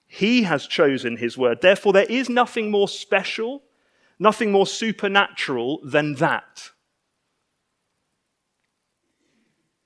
he 0.07 0.43
has 0.43 0.67
chosen 0.67 1.17
his 1.17 1.37
word. 1.37 1.61
Therefore, 1.61 1.91
there 1.91 2.05
is 2.05 2.29
nothing 2.29 2.71
more 2.71 2.87
special 2.87 3.63
Nothing 4.17 4.51
more 4.51 4.67
supernatural 4.67 5.79
than 5.84 6.15
that. 6.15 6.69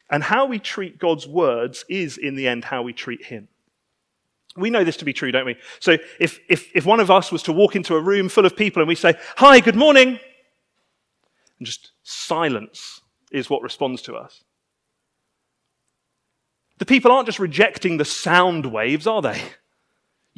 And 0.09 0.23
how 0.23 0.45
we 0.45 0.59
treat 0.59 0.97
God's 0.97 1.27
words 1.27 1.85
is, 1.87 2.17
in 2.17 2.35
the 2.35 2.47
end, 2.47 2.65
how 2.65 2.81
we 2.81 2.93
treat 2.93 3.25
Him. 3.25 3.47
We 4.55 4.69
know 4.69 4.83
this 4.83 4.97
to 4.97 5.05
be 5.05 5.13
true, 5.13 5.31
don't 5.31 5.45
we? 5.45 5.55
So 5.79 5.97
if, 6.19 6.39
if, 6.49 6.75
if 6.75 6.85
one 6.85 6.99
of 6.99 7.11
us 7.11 7.31
was 7.31 7.43
to 7.43 7.53
walk 7.53 7.75
into 7.75 7.95
a 7.95 8.01
room 8.01 8.29
full 8.29 8.45
of 8.45 8.55
people 8.55 8.81
and 8.81 8.87
we 8.87 8.95
say, 8.95 9.13
Hi, 9.37 9.59
good 9.59 9.75
morning, 9.75 10.19
and 11.59 11.65
just 11.65 11.91
silence 12.03 13.01
is 13.31 13.49
what 13.49 13.61
responds 13.61 14.01
to 14.03 14.15
us. 14.15 14.43
The 16.79 16.85
people 16.85 17.11
aren't 17.11 17.27
just 17.27 17.39
rejecting 17.39 17.97
the 17.97 18.05
sound 18.05 18.65
waves, 18.65 19.05
are 19.05 19.21
they? 19.21 19.41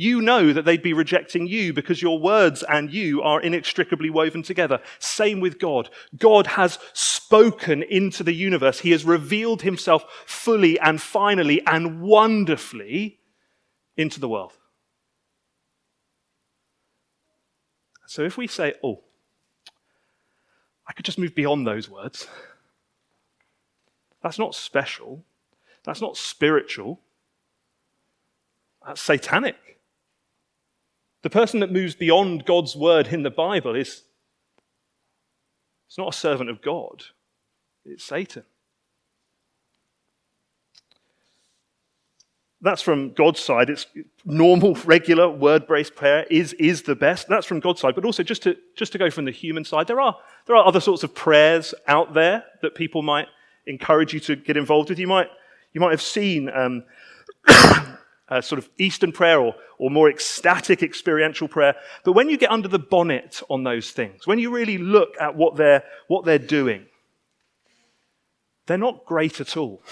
You 0.01 0.19
know 0.19 0.51
that 0.51 0.65
they'd 0.65 0.81
be 0.81 0.93
rejecting 0.93 1.47
you 1.47 1.73
because 1.73 2.01
your 2.01 2.19
words 2.19 2.63
and 2.67 2.91
you 2.91 3.21
are 3.21 3.39
inextricably 3.39 4.09
woven 4.09 4.41
together. 4.41 4.81
Same 4.97 5.39
with 5.39 5.59
God. 5.59 5.89
God 6.17 6.47
has 6.47 6.79
spoken 6.93 7.83
into 7.83 8.23
the 8.23 8.33
universe. 8.33 8.79
He 8.79 8.91
has 8.91 9.05
revealed 9.05 9.61
himself 9.61 10.03
fully 10.25 10.79
and 10.79 10.99
finally 10.99 11.61
and 11.67 12.01
wonderfully 12.01 13.19
into 13.95 14.19
the 14.19 14.27
world. 14.27 14.53
So 18.07 18.23
if 18.23 18.37
we 18.37 18.47
say, 18.47 18.73
oh, 18.83 19.03
I 20.87 20.93
could 20.93 21.05
just 21.05 21.19
move 21.19 21.35
beyond 21.35 21.67
those 21.67 21.87
words, 21.87 22.27
that's 24.23 24.39
not 24.39 24.55
special. 24.55 25.23
That's 25.83 26.01
not 26.01 26.17
spiritual. 26.17 26.99
That's 28.83 28.99
satanic. 28.99 29.80
The 31.23 31.29
person 31.29 31.59
that 31.59 31.71
moves 31.71 31.95
beyond 31.95 32.45
God's 32.45 32.75
word 32.75 33.07
in 33.07 33.23
the 33.23 33.29
Bible 33.29 33.75
is 33.75 34.03
it's 35.87 35.97
not 35.97 36.15
a 36.15 36.17
servant 36.17 36.49
of 36.49 36.61
God, 36.61 37.03
it's 37.85 38.03
Satan. 38.03 38.43
That's 42.63 42.83
from 42.83 43.13
God's 43.13 43.39
side. 43.39 43.71
It's 43.71 43.87
normal, 44.23 44.75
regular, 44.85 45.27
word-based 45.27 45.95
prayer 45.95 46.27
is, 46.29 46.53
is 46.53 46.83
the 46.83 46.95
best. 46.95 47.27
That's 47.27 47.47
from 47.47 47.59
God's 47.59 47.81
side. 47.81 47.95
But 47.95 48.05
also, 48.05 48.21
just 48.21 48.43
to, 48.43 48.55
just 48.75 48.91
to 48.91 48.99
go 48.99 49.09
from 49.09 49.25
the 49.25 49.31
human 49.31 49.65
side, 49.65 49.87
there 49.87 49.99
are, 49.99 50.15
there 50.45 50.55
are 50.55 50.63
other 50.63 50.79
sorts 50.79 51.01
of 51.01 51.15
prayers 51.15 51.73
out 51.87 52.13
there 52.13 52.43
that 52.61 52.75
people 52.75 53.01
might 53.01 53.27
encourage 53.65 54.13
you 54.13 54.19
to 54.19 54.35
get 54.35 54.57
involved 54.57 54.89
with. 54.89 54.99
You 54.99 55.07
might, 55.07 55.27
you 55.73 55.81
might 55.81 55.89
have 55.89 56.03
seen 56.03 56.49
um, 56.49 56.83
uh, 58.31 58.39
sort 58.39 58.57
of 58.57 58.69
Eastern 58.77 59.11
prayer 59.11 59.39
or, 59.39 59.53
or 59.77 59.91
more 59.91 60.09
ecstatic 60.09 60.81
experiential 60.81 61.49
prayer. 61.49 61.75
But 62.05 62.13
when 62.13 62.29
you 62.29 62.37
get 62.37 62.49
under 62.49 62.69
the 62.69 62.79
bonnet 62.79 63.41
on 63.49 63.63
those 63.63 63.91
things, 63.91 64.25
when 64.25 64.39
you 64.39 64.49
really 64.49 64.77
look 64.77 65.15
at 65.19 65.35
what 65.35 65.57
they're, 65.57 65.83
what 66.07 66.23
they're 66.23 66.39
doing, 66.39 66.85
they're 68.65 68.77
not 68.77 69.05
great 69.05 69.41
at 69.41 69.57
all. 69.57 69.83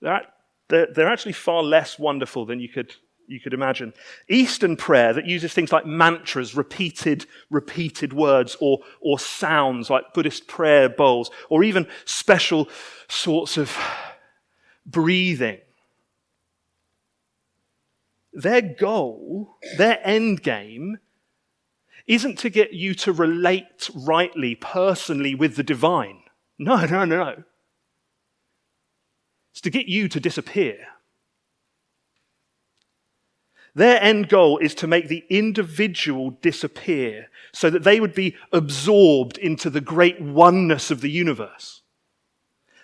They're, 0.00 0.22
they're, 0.68 0.88
they're 0.92 1.12
actually 1.12 1.34
far 1.34 1.62
less 1.62 1.98
wonderful 1.98 2.46
than 2.46 2.58
you 2.58 2.70
could, 2.70 2.94
you 3.26 3.38
could 3.38 3.52
imagine. 3.52 3.92
Eastern 4.30 4.74
prayer 4.74 5.12
that 5.12 5.26
uses 5.26 5.52
things 5.52 5.72
like 5.72 5.84
mantras, 5.84 6.54
repeated, 6.54 7.26
repeated 7.50 8.14
words, 8.14 8.56
or, 8.60 8.78
or 9.02 9.18
sounds 9.18 9.90
like 9.90 10.14
Buddhist 10.14 10.46
prayer 10.46 10.88
bowls, 10.88 11.30
or 11.50 11.64
even 11.64 11.86
special 12.06 12.66
sorts 13.08 13.58
of 13.58 13.76
breathing 14.86 15.58
their 18.34 18.60
goal, 18.60 19.56
their 19.78 20.00
end 20.06 20.42
game, 20.42 20.98
isn't 22.06 22.38
to 22.40 22.50
get 22.50 22.72
you 22.72 22.94
to 22.94 23.12
relate 23.12 23.88
rightly, 23.94 24.54
personally 24.54 25.34
with 25.34 25.56
the 25.56 25.62
divine. 25.62 26.20
No, 26.58 26.76
no, 26.86 27.04
no, 27.04 27.24
no. 27.24 27.44
It's 29.52 29.60
to 29.62 29.70
get 29.70 29.86
you 29.86 30.08
to 30.08 30.20
disappear. 30.20 30.78
Their 33.76 34.00
end 34.02 34.28
goal 34.28 34.58
is 34.58 34.74
to 34.76 34.86
make 34.86 35.08
the 35.08 35.24
individual 35.28 36.30
disappear 36.30 37.28
so 37.52 37.70
that 37.70 37.82
they 37.82 37.98
would 37.98 38.14
be 38.14 38.36
absorbed 38.52 39.38
into 39.38 39.70
the 39.70 39.80
great 39.80 40.20
oneness 40.20 40.90
of 40.90 41.00
the 41.00 41.10
universe. 41.10 41.82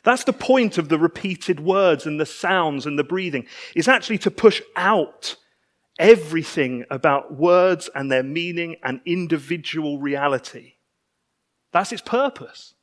That's 0.02 0.24
the 0.24 0.32
point 0.32 0.78
of 0.78 0.88
the 0.88 0.98
repeated 0.98 1.60
words 1.60 2.06
and 2.06 2.18
the 2.18 2.26
sounds 2.26 2.86
and 2.86 2.98
the 2.98 3.04
breathing, 3.04 3.46
is 3.74 3.88
actually 3.88 4.18
to 4.18 4.30
push 4.30 4.62
out 4.76 5.36
everything 5.98 6.84
about 6.90 7.34
words 7.34 7.90
and 7.94 8.10
their 8.10 8.22
meaning 8.22 8.76
and 8.82 9.00
individual 9.04 9.98
reality. 9.98 10.74
That's 11.72 11.92
its 11.92 12.02
purpose. 12.02 12.74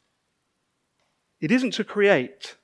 It 1.41 1.51
isn't 1.51 1.71
to 1.71 1.83
create 1.83 2.55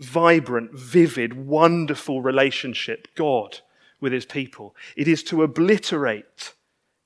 vibrant, 0.00 0.72
vivid, 0.74 1.34
wonderful 1.34 2.22
relationship, 2.22 3.08
God 3.14 3.60
with 4.00 4.12
his 4.12 4.26
people. 4.26 4.74
It 4.96 5.08
is 5.08 5.22
to 5.24 5.42
obliterate 5.42 6.54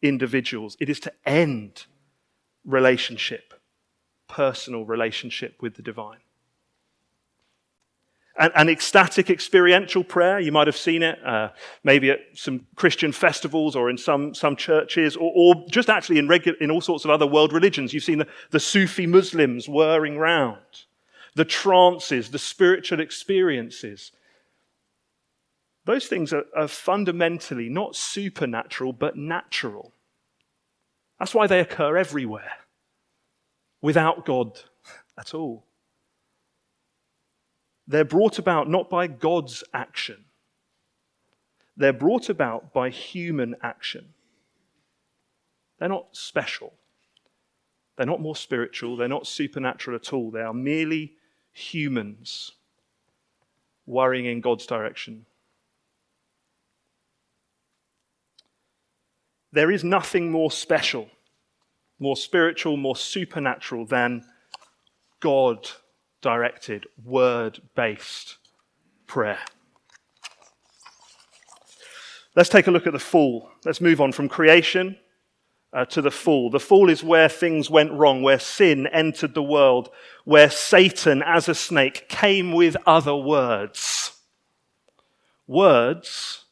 individuals. 0.03 0.77
It 0.81 0.89
is 0.89 0.99
to 1.01 1.13
end 1.25 1.87
relationship, 2.65 3.55
personal 4.29 4.85
relationship 4.85 5.57
with 5.61 5.75
the 5.77 5.83
divine. 5.83 6.19
An, 8.39 8.51
an 8.55 8.69
ecstatic 8.69 9.31
experiential 9.31 10.05
prayer. 10.05 10.39
You 10.39 10.53
might 10.53 10.67
have 10.67 10.77
seen 10.77 11.03
it 11.03 11.19
uh, 11.25 11.51
maybe 11.85 12.11
at 12.11 12.21
some 12.35 12.67
Christian 12.77 13.13
festivals 13.13 13.77
or 13.77 13.91
in 13.91 13.99
some, 13.99 14.35
some 14.35 14.57
churches 14.57 15.17
or, 15.17 15.33
or 15.35 15.65
just 15.71 15.89
actually 15.89 16.19
in, 16.19 16.29
regu- 16.29 16.61
in 16.61 16.71
all 16.71 16.81
sorts 16.81 17.05
of 17.05 17.11
other 17.11 17.27
world 17.27 17.53
religions. 17.53 17.93
You've 17.93 18.05
seen 18.05 18.19
the, 18.19 18.29
the 18.51 18.61
Sufi 18.61 19.07
Muslims 19.07 19.69
whirring 19.69 20.19
round, 20.19 20.59
the 21.35 21.45
trances, 21.45 22.31
the 22.31 22.39
spiritual 22.39 23.01
experiences. 23.01 24.13
Those 25.85 26.07
things 26.07 26.33
are, 26.33 26.45
are 26.57 26.69
fundamentally 26.69 27.69
not 27.69 27.97
supernatural, 27.97 28.93
but 28.93 29.17
natural. 29.17 29.93
That's 31.19 31.35
why 31.35 31.47
they 31.47 31.61
occur 31.61 31.97
everywhere 31.97 32.53
without 33.81 34.27
God 34.27 34.59
at 35.19 35.33
all. 35.33 35.65
They're 37.89 38.05
brought 38.05 38.39
about 38.39 38.69
not 38.69 38.91
by 38.91 39.07
God's 39.07 39.63
action, 39.73 40.25
they're 41.77 41.93
brought 41.93 42.29
about 42.29 42.73
by 42.73 42.91
human 42.91 43.55
action. 43.63 44.15
They're 45.79 45.91
not 45.91 46.07
special. 46.13 46.73
They're 47.97 48.07
not 48.07 48.21
more 48.21 48.37
spiritual. 48.37 48.97
They're 48.97 49.09
not 49.09 49.27
supernatural 49.27 49.97
at 49.97 50.13
all. 50.13 50.31
They 50.31 50.41
are 50.41 50.55
merely 50.55 51.13
humans 51.53 52.53
worrying 53.85 54.27
in 54.27 54.41
God's 54.41 54.67
direction. 54.67 55.27
There 59.53 59.71
is 59.71 59.85
nothing 59.85 60.31
more 60.31 60.51
special, 60.51 61.09
more 61.99 62.17
spiritual, 62.17 62.77
more 62.77 62.97
supernatural 62.97 63.87
than 63.87 64.25
God 65.21 65.67
directed, 66.27 66.89
word 67.05 67.61
based 67.77 68.39
prayer. 69.07 69.39
Let's 72.35 72.49
take 72.49 72.67
a 72.67 72.73
look 72.73 72.85
at 72.89 72.93
the 72.93 72.99
fall. 72.99 73.49
Let's 73.65 73.81
move 73.81 74.01
on 74.01 74.11
from 74.11 74.29
creation 74.29 74.99
uh, 75.73 75.85
to 75.85 76.03
the 76.03 76.11
fall. 76.11 76.51
The 76.51 76.59
fall 76.59 76.91
is 76.91 77.05
where 77.05 77.29
things 77.29 77.71
went 77.71 77.93
wrong, 77.93 78.23
where 78.23 78.41
sin 78.41 78.89
entered 78.89 79.35
the 79.35 79.43
world, 79.43 79.89
where 80.25 80.51
Satan, 80.51 81.23
as 81.23 81.49
a 81.49 81.55
snake, 81.55 82.09
came 82.09 82.53
with 82.53 82.77
other 82.85 83.15
words. 83.15 84.19
Words 85.47 86.47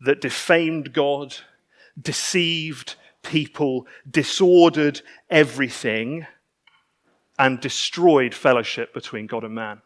that 0.00 0.20
defamed 0.20 0.92
God, 0.92 1.36
deceived 2.02 2.96
people, 3.22 3.86
disordered 4.10 5.00
everything 5.30 6.26
and 7.40 7.58
destroyed 7.58 8.34
fellowship 8.34 8.92
between 8.92 9.26
God 9.26 9.44
and 9.44 9.54
man. 9.54 9.80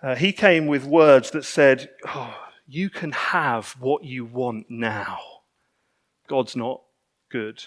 Uh, 0.00 0.14
he 0.14 0.32
came 0.32 0.68
with 0.68 0.84
words 0.84 1.32
that 1.32 1.44
said, 1.44 1.90
oh, 2.06 2.32
You 2.68 2.90
can 2.90 3.10
have 3.10 3.74
what 3.80 4.04
you 4.04 4.24
want 4.24 4.66
now. 4.70 5.18
God's 6.28 6.54
not 6.54 6.80
good. 7.28 7.64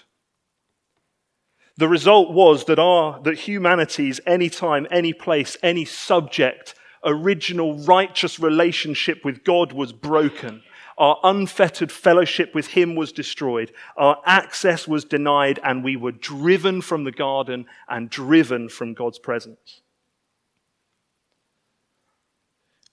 The 1.76 1.88
result 1.88 2.32
was 2.32 2.64
that, 2.64 2.78
our, 2.78 3.20
that 3.24 3.40
humanity's 3.40 4.18
anytime, 4.26 4.86
any 4.90 5.12
place, 5.12 5.58
any 5.62 5.84
subject, 5.84 6.74
original 7.04 7.76
righteous 7.84 8.40
relationship 8.40 9.22
with 9.22 9.44
God 9.44 9.74
was 9.74 9.92
broken. 9.92 10.62
Our 10.98 11.18
unfettered 11.22 11.90
fellowship 11.90 12.54
with 12.54 12.68
Him 12.68 12.94
was 12.94 13.12
destroyed. 13.12 13.72
Our 13.96 14.18
access 14.26 14.86
was 14.86 15.04
denied, 15.04 15.58
and 15.64 15.82
we 15.82 15.96
were 15.96 16.12
driven 16.12 16.82
from 16.82 17.04
the 17.04 17.12
garden 17.12 17.66
and 17.88 18.10
driven 18.10 18.68
from 18.68 18.94
God's 18.94 19.18
presence. 19.18 19.80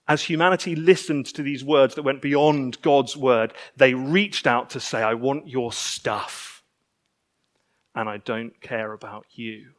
As 0.08 0.24
humanity 0.24 0.74
listened 0.74 1.26
to 1.26 1.42
these 1.42 1.62
words 1.62 1.94
that 1.94 2.02
went 2.02 2.20
beyond 2.20 2.82
God's 2.82 3.16
word, 3.16 3.52
they 3.76 3.94
reached 3.94 4.46
out 4.46 4.70
to 4.70 4.80
say, 4.80 5.02
I 5.02 5.14
want 5.14 5.46
your 5.46 5.72
stuff, 5.72 6.64
and 7.94 8.08
I 8.08 8.16
don't 8.16 8.60
care 8.60 8.92
about 8.92 9.26
you. 9.30 9.72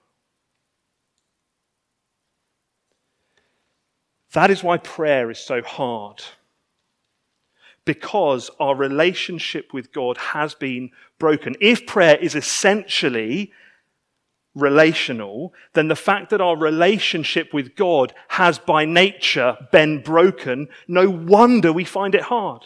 That 4.32 4.50
is 4.50 4.64
why 4.64 4.78
prayer 4.78 5.30
is 5.30 5.40
so 5.40 5.62
hard 5.62 6.24
because 7.86 8.50
our 8.60 8.76
relationship 8.76 9.74
with 9.74 9.92
God 9.92 10.18
has 10.18 10.54
been 10.54 10.92
broken. 11.20 11.56
If 11.60 11.86
prayer 11.86 12.16
is 12.18 12.36
essentially 12.36 13.52
relational, 14.54 15.54
then 15.74 15.88
the 15.88 15.96
fact 15.96 16.30
that 16.30 16.42
our 16.42 16.58
relationship 16.58 17.54
with 17.54 17.76
God 17.76 18.14
has 18.30 18.60
by 18.60 18.86
nature 18.86 19.58
been 19.72 20.02
broken, 20.02 20.68
no 20.88 21.10
wonder 21.10 21.72
we 21.72 21.86
find 21.86 22.16
it 22.16 22.24
hard. 22.24 22.66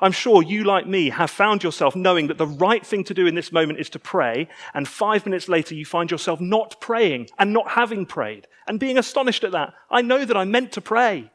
I'm 0.00 0.12
sure 0.12 0.42
you, 0.42 0.64
like 0.64 0.86
me, 0.86 1.08
have 1.10 1.30
found 1.30 1.62
yourself 1.62 1.96
knowing 1.96 2.26
that 2.26 2.36
the 2.36 2.46
right 2.46 2.84
thing 2.84 3.04
to 3.04 3.14
do 3.14 3.26
in 3.26 3.34
this 3.34 3.52
moment 3.52 3.78
is 3.78 3.88
to 3.90 3.98
pray, 3.98 4.48
and 4.74 4.86
five 4.86 5.24
minutes 5.24 5.48
later 5.48 5.74
you 5.74 5.86
find 5.86 6.10
yourself 6.10 6.40
not 6.40 6.80
praying 6.80 7.28
and 7.38 7.52
not 7.52 7.70
having 7.70 8.04
prayed 8.04 8.46
and 8.66 8.80
being 8.80 8.98
astonished 8.98 9.44
at 9.44 9.52
that. 9.52 9.72
I 9.90 10.02
know 10.02 10.24
that 10.24 10.36
I 10.36 10.44
meant 10.44 10.72
to 10.72 10.80
pray. 10.80 11.30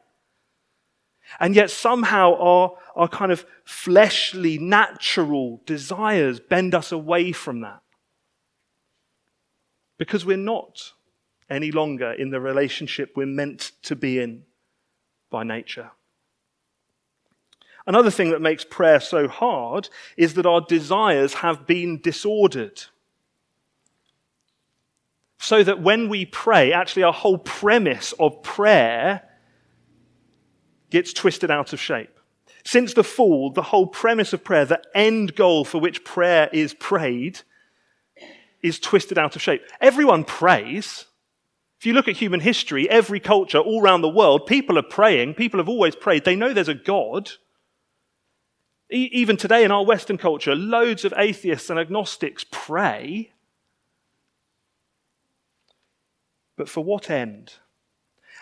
And 1.38 1.54
yet 1.54 1.70
somehow 1.70 2.34
our, 2.36 2.76
our 2.96 3.08
kind 3.08 3.30
of 3.30 3.44
fleshly, 3.64 4.58
natural 4.58 5.62
desires 5.66 6.40
bend 6.40 6.74
us 6.74 6.90
away 6.90 7.32
from 7.32 7.60
that. 7.60 7.82
Because 9.98 10.24
we're 10.24 10.36
not 10.36 10.92
any 11.48 11.70
longer 11.70 12.12
in 12.12 12.30
the 12.30 12.40
relationship 12.40 13.12
we're 13.14 13.26
meant 13.26 13.72
to 13.82 13.96
be 13.96 14.18
in 14.18 14.44
by 15.30 15.44
nature. 15.44 15.90
Another 17.86 18.10
thing 18.10 18.30
that 18.30 18.42
makes 18.42 18.64
prayer 18.64 19.00
so 19.00 19.26
hard 19.26 19.88
is 20.16 20.34
that 20.34 20.46
our 20.46 20.60
desires 20.60 21.34
have 21.34 21.66
been 21.66 22.00
disordered. 22.00 22.82
So 25.38 25.64
that 25.64 25.82
when 25.82 26.08
we 26.08 26.26
pray, 26.26 26.72
actually, 26.72 27.02
our 27.02 27.12
whole 27.12 27.38
premise 27.38 28.12
of 28.18 28.42
prayer 28.42 29.22
gets 30.90 31.12
twisted 31.12 31.50
out 31.50 31.72
of 31.72 31.80
shape. 31.80 32.18
Since 32.64 32.94
the 32.94 33.04
fall, 33.04 33.50
the 33.50 33.62
whole 33.62 33.86
premise 33.86 34.32
of 34.32 34.44
prayer, 34.44 34.64
the 34.64 34.82
end 34.94 35.34
goal 35.34 35.64
for 35.64 35.80
which 35.80 36.04
prayer 36.04 36.50
is 36.52 36.74
prayed, 36.74 37.40
is 38.62 38.78
twisted 38.78 39.18
out 39.18 39.36
of 39.36 39.42
shape. 39.42 39.62
Everyone 39.80 40.24
prays. 40.24 41.06
If 41.78 41.86
you 41.86 41.94
look 41.94 42.08
at 42.08 42.16
human 42.16 42.40
history, 42.40 42.88
every 42.90 43.20
culture 43.20 43.58
all 43.58 43.82
around 43.82 44.02
the 44.02 44.08
world, 44.08 44.46
people 44.46 44.78
are 44.78 44.82
praying. 44.82 45.34
People 45.34 45.58
have 45.58 45.68
always 45.68 45.96
prayed. 45.96 46.24
They 46.24 46.36
know 46.36 46.52
there's 46.52 46.68
a 46.68 46.74
God. 46.74 47.30
E- 48.92 49.08
even 49.12 49.38
today 49.38 49.64
in 49.64 49.70
our 49.70 49.84
Western 49.84 50.18
culture, 50.18 50.54
loads 50.54 51.06
of 51.06 51.14
atheists 51.16 51.70
and 51.70 51.78
agnostics 51.78 52.44
pray. 52.50 53.32
But 56.56 56.68
for 56.68 56.84
what 56.84 57.08
end? 57.08 57.54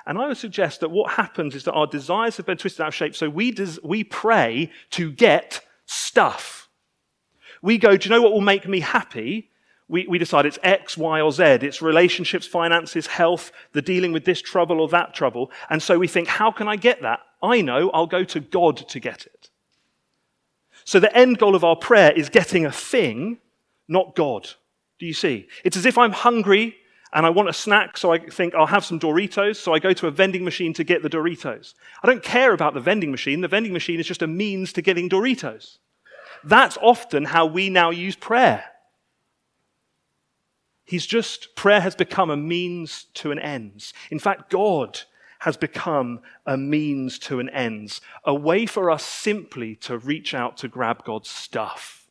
And 0.09 0.17
I 0.19 0.27
would 0.27 0.39
suggest 0.39 0.81
that 0.81 0.91
what 0.91 1.13
happens 1.13 1.55
is 1.55 1.65
that 1.65 1.75
our 1.75 1.87
desires 1.87 2.39
have 2.39 2.47
been 2.47 2.57
twisted 2.57 2.81
out 2.81 2.89
of 2.89 2.95
shape. 2.95 3.15
So 3.15 3.29
we, 3.29 3.51
des- 3.51 3.79
we 3.85 4.03
pray 4.03 4.73
to 4.93 5.13
get 5.13 5.61
stuff. 5.85 6.71
We 7.61 7.77
go, 7.77 7.95
do 7.95 8.09
you 8.09 8.15
know 8.15 8.23
what 8.23 8.33
will 8.33 8.41
make 8.41 8.67
me 8.67 8.81
happy? 8.81 9.51
We, 9.87 10.07
we 10.07 10.17
decide 10.17 10.47
it's 10.47 10.59
X, 10.63 10.97
Y, 10.97 11.21
or 11.21 11.31
Z. 11.31 11.43
It's 11.43 11.83
relationships, 11.83 12.47
finances, 12.47 13.07
health, 13.07 13.53
the 13.73 13.83
dealing 13.83 14.13
with 14.13 14.25
this 14.25 14.41
trouble 14.41 14.81
or 14.81 14.89
that 14.89 15.13
trouble. 15.13 15.51
And 15.69 15.83
so 15.83 15.99
we 15.99 16.09
think, 16.09 16.27
how 16.27 16.51
can 16.53 16.69
I 16.69 16.77
get 16.77 17.03
that? 17.03 17.21
I 17.43 17.61
know 17.61 17.91
I'll 17.91 18.07
go 18.07 18.25
to 18.25 18.41
God 18.41 18.79
to 18.89 18.99
get 18.99 19.27
it. 19.27 19.51
So 20.85 20.99
the 20.99 21.15
end 21.15 21.39
goal 21.39 21.55
of 21.55 21.65
our 21.65 21.77
prayer 21.77 22.13
is 22.13 22.31
getting 22.31 22.65
a 22.65 22.73
thing, 22.73 23.41
not 23.89 24.17
God. 24.17 24.49
Do 24.99 25.05
you 25.05 25.13
see? 25.13 25.49
It's 25.65 25.77
as 25.77 25.85
if 25.85 25.99
I'm 25.99 26.13
hungry 26.13 26.77
and 27.13 27.25
I 27.25 27.31
want 27.31 27.49
a 27.49 27.55
snack, 27.55 27.97
so 27.97 28.13
I 28.13 28.19
think 28.19 28.55
I'll 28.55 28.67
have 28.67 28.85
some 28.85 29.01
Doritos, 29.01 29.57
so 29.57 29.73
I 29.73 29.79
go 29.79 29.93
to 29.95 30.07
a 30.07 30.11
vending 30.11 30.45
machine 30.45 30.73
to 30.75 30.85
get 30.85 31.03
the 31.03 31.11
Doritos. 31.11 31.75
I 32.03 32.07
don't 32.07 32.23
care 32.23 32.53
about 32.53 32.75
the 32.75 32.81
vending 32.81 33.11
machine. 33.11 33.41
The 33.41 33.49
vending 33.49 33.73
machine 33.73 33.99
is 33.99 34.07
just 34.07 34.23
a 34.23 34.27
means 34.27 34.73
to 34.75 34.83
getting 34.83 35.09
Doritos. 35.09 35.79
That's 36.45 36.77
often 36.83 37.25
how 37.25 37.47
we 37.47 37.71
now 37.71 37.91
use 37.91 38.17
prayer. 38.17 38.65
He's 40.85 41.07
just, 41.07 41.55
prayer 41.55 41.81
has 41.81 41.95
become 41.95 42.31
a 42.31 42.37
means 42.37 43.07
to 43.15 43.31
an 43.31 43.39
ends. 43.39 43.93
In 44.11 44.19
fact, 44.19 44.51
God 44.51 45.03
has 45.41 45.57
become 45.57 46.21
a 46.47 46.57
means 46.57 47.19
to 47.21 47.41
an 47.41 47.49
ends, 47.51 48.01
a 48.25 48.35
way 48.35 48.67
for 48.67 48.91
us 48.91 49.05
simply 49.05 49.77
to 49.77 49.99
reach 49.99 50.35
out 50.35 50.57
to 50.59 50.69
grab 50.69 51.05
God's 51.05 51.29
stuff. 51.29 52.08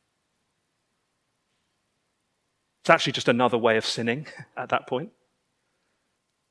It's 2.87 2.89
actually 2.89 3.11
just 3.11 3.27
another 3.27 3.57
way 3.57 3.75
of 3.75 3.85
sinning 3.85 4.27
at 4.57 4.69
that 4.69 4.87
point. 4.87 5.09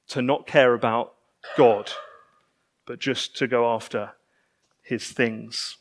To 0.09 0.21
not 0.21 0.47
care 0.47 0.75
about 0.75 1.15
God, 1.57 1.91
but 2.85 2.99
just 2.99 3.35
to 3.37 3.47
go 3.47 3.75
after 3.75 4.11
his 4.83 5.11
things. 5.11 5.79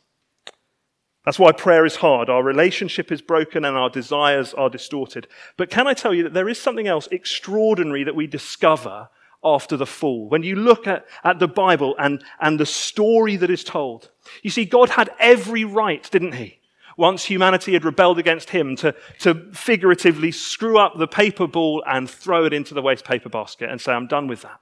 That's 1.26 1.38
why 1.38 1.52
prayer 1.52 1.86
is 1.86 1.98
hard. 1.98 2.30
Our 2.30 2.42
relationship 2.42 3.12
is 3.12 3.22
broken 3.22 3.66
and 3.66 3.76
our 3.76 3.90
desires 3.90 4.54
are 4.54 4.70
distorted. 4.70 5.28
But 5.58 5.70
can 5.70 5.88
I 5.88 5.94
tell 5.94 6.14
you 6.14 6.24
that 6.24 6.34
there 6.34 6.48
is 6.48 6.58
something 6.58 6.88
else 6.88 7.10
extraordinary 7.12 8.06
that 8.06 8.16
we 8.16 8.26
discover 8.26 9.10
after 9.44 9.76
the 9.76 9.86
fall. 9.86 10.30
When 10.30 10.44
you 10.44 10.56
look 10.56 10.88
at, 10.88 11.06
at 11.26 11.40
the 11.40 11.50
Bible 11.50 11.96
and, 12.00 12.24
and 12.40 12.58
the 12.58 12.66
story 12.66 13.36
that 13.36 13.50
is 13.50 13.66
told, 13.66 14.10
you 14.42 14.50
see, 14.50 14.64
God 14.64 14.92
had 14.92 15.10
every 15.20 15.66
right, 15.66 16.10
didn't 16.10 16.36
he? 16.36 16.60
Once 16.98 17.26
humanity 17.26 17.74
had 17.74 17.84
rebelled 17.84 18.18
against 18.18 18.52
him 18.52 18.76
to, 18.76 18.96
to 19.20 19.52
figuratively 19.54 20.32
screw 20.32 20.78
up 20.78 20.98
the 20.98 21.08
paper 21.08 21.48
ball 21.48 21.84
and 21.88 22.10
throw 22.10 22.46
it 22.46 22.54
into 22.54 22.74
the 22.74 22.82
waste 22.82 23.06
paper 23.06 23.30
basket 23.30 23.70
and 23.70 23.82
say, 23.82 23.92
I'm 23.92 24.08
done 24.08 24.28
with 24.28 24.42
that. 24.44 24.60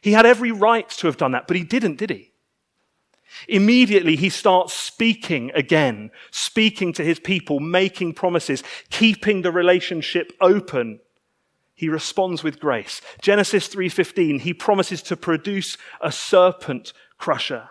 He 0.00 0.12
had 0.12 0.26
every 0.26 0.50
right 0.50 0.88
to 0.90 1.06
have 1.06 1.16
done 1.16 1.32
that, 1.32 1.46
but 1.46 1.56
he 1.56 1.62
didn't, 1.62 1.96
did 1.96 2.10
he? 2.10 2.32
Immediately, 3.48 4.16
he 4.16 4.28
starts 4.28 4.74
speaking 4.74 5.50
again, 5.54 6.10
speaking 6.30 6.92
to 6.94 7.04
his 7.04 7.18
people, 7.18 7.60
making 7.60 8.14
promises, 8.14 8.62
keeping 8.90 9.42
the 9.42 9.52
relationship 9.52 10.32
open. 10.40 11.00
He 11.74 11.88
responds 11.88 12.42
with 12.42 12.60
grace. 12.60 13.00
Genesis 13.20 13.68
3:15, 13.68 14.40
he 14.40 14.52
promises 14.52 15.02
to 15.04 15.16
produce 15.16 15.78
a 16.00 16.12
serpent 16.12 16.92
crusher. 17.16 17.70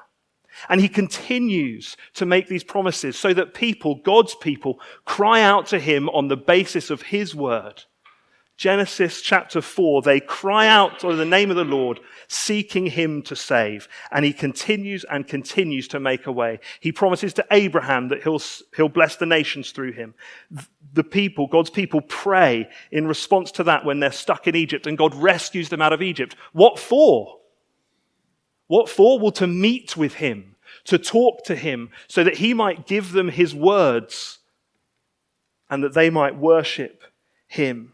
And 0.70 0.82
he 0.82 0.90
continues 0.90 1.98
to 2.16 2.26
make 2.26 2.48
these 2.48 2.64
promises 2.64 3.18
so 3.18 3.34
that 3.34 3.54
people, 3.54 3.96
God's 3.96 4.36
people, 4.36 4.80
cry 5.06 5.42
out 5.42 5.68
to 5.68 5.80
him 5.80 6.10
on 6.10 6.28
the 6.28 6.38
basis 6.38 6.90
of 6.90 7.04
his 7.04 7.36
word. 7.36 7.84
Genesis 8.62 9.22
chapter 9.22 9.60
4, 9.60 10.04
they 10.04 10.20
cry 10.20 10.68
out 10.68 11.00
to 11.00 11.16
the 11.16 11.26
name 11.26 11.50
of 11.50 11.56
the 11.56 11.64
Lord, 11.64 12.00
seeking 12.28 12.86
him 12.86 13.24
to 13.24 13.36
save. 13.36 13.88
And 14.12 14.24
he 14.24 14.34
continues 14.34 15.04
and 15.04 15.28
continues 15.28 15.88
to 15.88 16.00
make 16.00 16.28
a 16.28 16.32
way. 16.32 16.60
He 16.80 16.92
promises 16.92 17.34
to 17.34 17.46
Abraham 17.50 18.10
that 18.10 18.22
he'll, 18.22 18.40
he'll 18.76 18.88
bless 18.88 19.16
the 19.16 19.26
nations 19.26 19.72
through 19.72 19.94
him. 19.94 20.14
The 20.94 21.04
people, 21.04 21.48
God's 21.48 21.72
people, 21.72 22.02
pray 22.02 22.70
in 22.92 23.08
response 23.08 23.52
to 23.54 23.64
that 23.64 23.84
when 23.84 24.00
they're 24.00 24.12
stuck 24.12 24.48
in 24.48 24.56
Egypt 24.56 24.86
and 24.86 24.96
God 24.96 25.16
rescues 25.16 25.70
them 25.70 25.82
out 25.82 25.92
of 25.92 26.04
Egypt. 26.04 26.36
What 26.54 26.78
for? 26.78 27.41
What 28.72 28.88
for? 28.88 29.20
Well, 29.20 29.34
to 29.34 29.48
meet 29.48 29.98
with 29.98 30.14
him, 30.14 30.56
to 30.86 30.98
talk 30.98 31.44
to 31.44 31.58
him, 31.58 31.90
so 32.08 32.24
that 32.24 32.38
he 32.38 32.54
might 32.54 32.88
give 32.88 33.12
them 33.12 33.28
his 33.28 33.54
words 33.54 34.40
and 35.70 35.84
that 35.84 35.94
they 35.94 36.10
might 36.10 36.38
worship 36.38 37.04
him. 37.48 37.92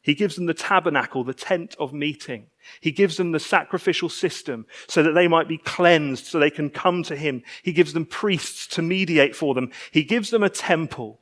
He 0.00 0.14
gives 0.14 0.36
them 0.36 0.46
the 0.46 0.54
tabernacle, 0.54 1.24
the 1.24 1.34
tent 1.34 1.76
of 1.78 1.92
meeting. 1.92 2.46
He 2.80 2.90
gives 2.90 3.18
them 3.18 3.32
the 3.32 3.38
sacrificial 3.38 4.08
system 4.08 4.64
so 4.88 5.02
that 5.02 5.12
they 5.12 5.28
might 5.28 5.46
be 5.46 5.58
cleansed, 5.58 6.24
so 6.24 6.38
they 6.38 6.48
can 6.48 6.70
come 6.70 7.02
to 7.02 7.16
him. 7.16 7.42
He 7.62 7.74
gives 7.74 7.92
them 7.92 8.06
priests 8.06 8.66
to 8.68 8.80
mediate 8.80 9.36
for 9.36 9.52
them. 9.52 9.72
He 9.90 10.04
gives 10.04 10.30
them 10.30 10.42
a 10.42 10.48
temple 10.48 11.20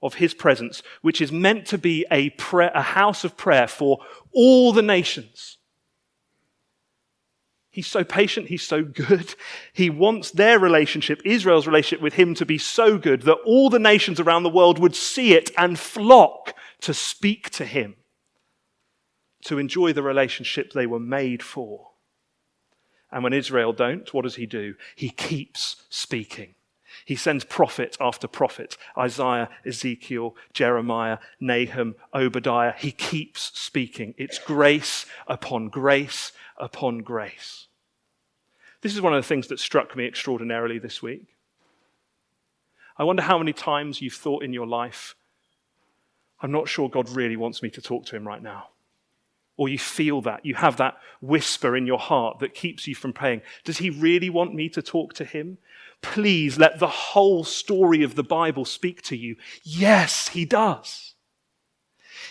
of 0.00 0.14
his 0.14 0.34
presence, 0.34 0.84
which 1.02 1.20
is 1.20 1.32
meant 1.32 1.66
to 1.66 1.78
be 1.78 2.06
a, 2.12 2.30
prayer, 2.30 2.70
a 2.76 2.82
house 2.82 3.24
of 3.24 3.36
prayer 3.36 3.66
for 3.66 3.98
all 4.32 4.72
the 4.72 4.82
nations. 4.82 5.57
He's 7.78 7.86
so 7.86 8.02
patient. 8.02 8.48
He's 8.48 8.66
so 8.66 8.82
good. 8.82 9.36
He 9.72 9.88
wants 9.88 10.32
their 10.32 10.58
relationship, 10.58 11.22
Israel's 11.24 11.68
relationship 11.68 12.02
with 12.02 12.14
him 12.14 12.34
to 12.34 12.44
be 12.44 12.58
so 12.58 12.98
good 12.98 13.22
that 13.22 13.38
all 13.46 13.70
the 13.70 13.78
nations 13.78 14.18
around 14.18 14.42
the 14.42 14.48
world 14.48 14.80
would 14.80 14.96
see 14.96 15.32
it 15.34 15.52
and 15.56 15.78
flock 15.78 16.56
to 16.80 16.92
speak 16.92 17.50
to 17.50 17.64
him, 17.64 17.94
to 19.44 19.60
enjoy 19.60 19.92
the 19.92 20.02
relationship 20.02 20.72
they 20.72 20.88
were 20.88 20.98
made 20.98 21.40
for. 21.40 21.90
And 23.12 23.22
when 23.22 23.32
Israel 23.32 23.72
don't, 23.72 24.12
what 24.12 24.22
does 24.22 24.34
he 24.34 24.46
do? 24.46 24.74
He 24.96 25.10
keeps 25.10 25.76
speaking. 25.88 26.56
He 27.04 27.14
sends 27.14 27.44
prophet 27.44 27.96
after 28.00 28.26
prophet 28.26 28.76
Isaiah, 28.96 29.50
Ezekiel, 29.64 30.34
Jeremiah, 30.52 31.18
Nahum, 31.38 31.94
Obadiah. 32.12 32.74
He 32.76 32.90
keeps 32.90 33.56
speaking. 33.56 34.14
It's 34.18 34.40
grace 34.40 35.06
upon 35.28 35.68
grace 35.68 36.32
upon 36.56 36.98
grace. 37.02 37.67
This 38.80 38.94
is 38.94 39.00
one 39.00 39.12
of 39.12 39.22
the 39.22 39.26
things 39.26 39.48
that 39.48 39.58
struck 39.58 39.96
me 39.96 40.06
extraordinarily 40.06 40.78
this 40.78 41.02
week. 41.02 41.26
I 42.96 43.04
wonder 43.04 43.22
how 43.22 43.38
many 43.38 43.52
times 43.52 44.02
you've 44.02 44.14
thought 44.14 44.42
in 44.42 44.52
your 44.52 44.66
life, 44.66 45.14
I'm 46.40 46.52
not 46.52 46.68
sure 46.68 46.88
God 46.88 47.08
really 47.10 47.36
wants 47.36 47.62
me 47.62 47.70
to 47.70 47.82
talk 47.82 48.06
to 48.06 48.16
him 48.16 48.26
right 48.26 48.42
now. 48.42 48.68
Or 49.56 49.68
you 49.68 49.78
feel 49.78 50.20
that, 50.22 50.46
you 50.46 50.54
have 50.54 50.76
that 50.76 50.98
whisper 51.20 51.76
in 51.76 51.86
your 51.86 51.98
heart 51.98 52.38
that 52.38 52.54
keeps 52.54 52.86
you 52.86 52.94
from 52.94 53.12
praying. 53.12 53.42
Does 53.64 53.78
he 53.78 53.90
really 53.90 54.30
want 54.30 54.54
me 54.54 54.68
to 54.68 54.82
talk 54.82 55.14
to 55.14 55.24
him? 55.24 55.58
Please 56.00 56.58
let 56.58 56.78
the 56.78 56.86
whole 56.86 57.42
story 57.42 58.04
of 58.04 58.14
the 58.14 58.22
Bible 58.22 58.64
speak 58.64 59.02
to 59.02 59.16
you. 59.16 59.34
Yes, 59.64 60.28
he 60.28 60.44
does. 60.44 61.14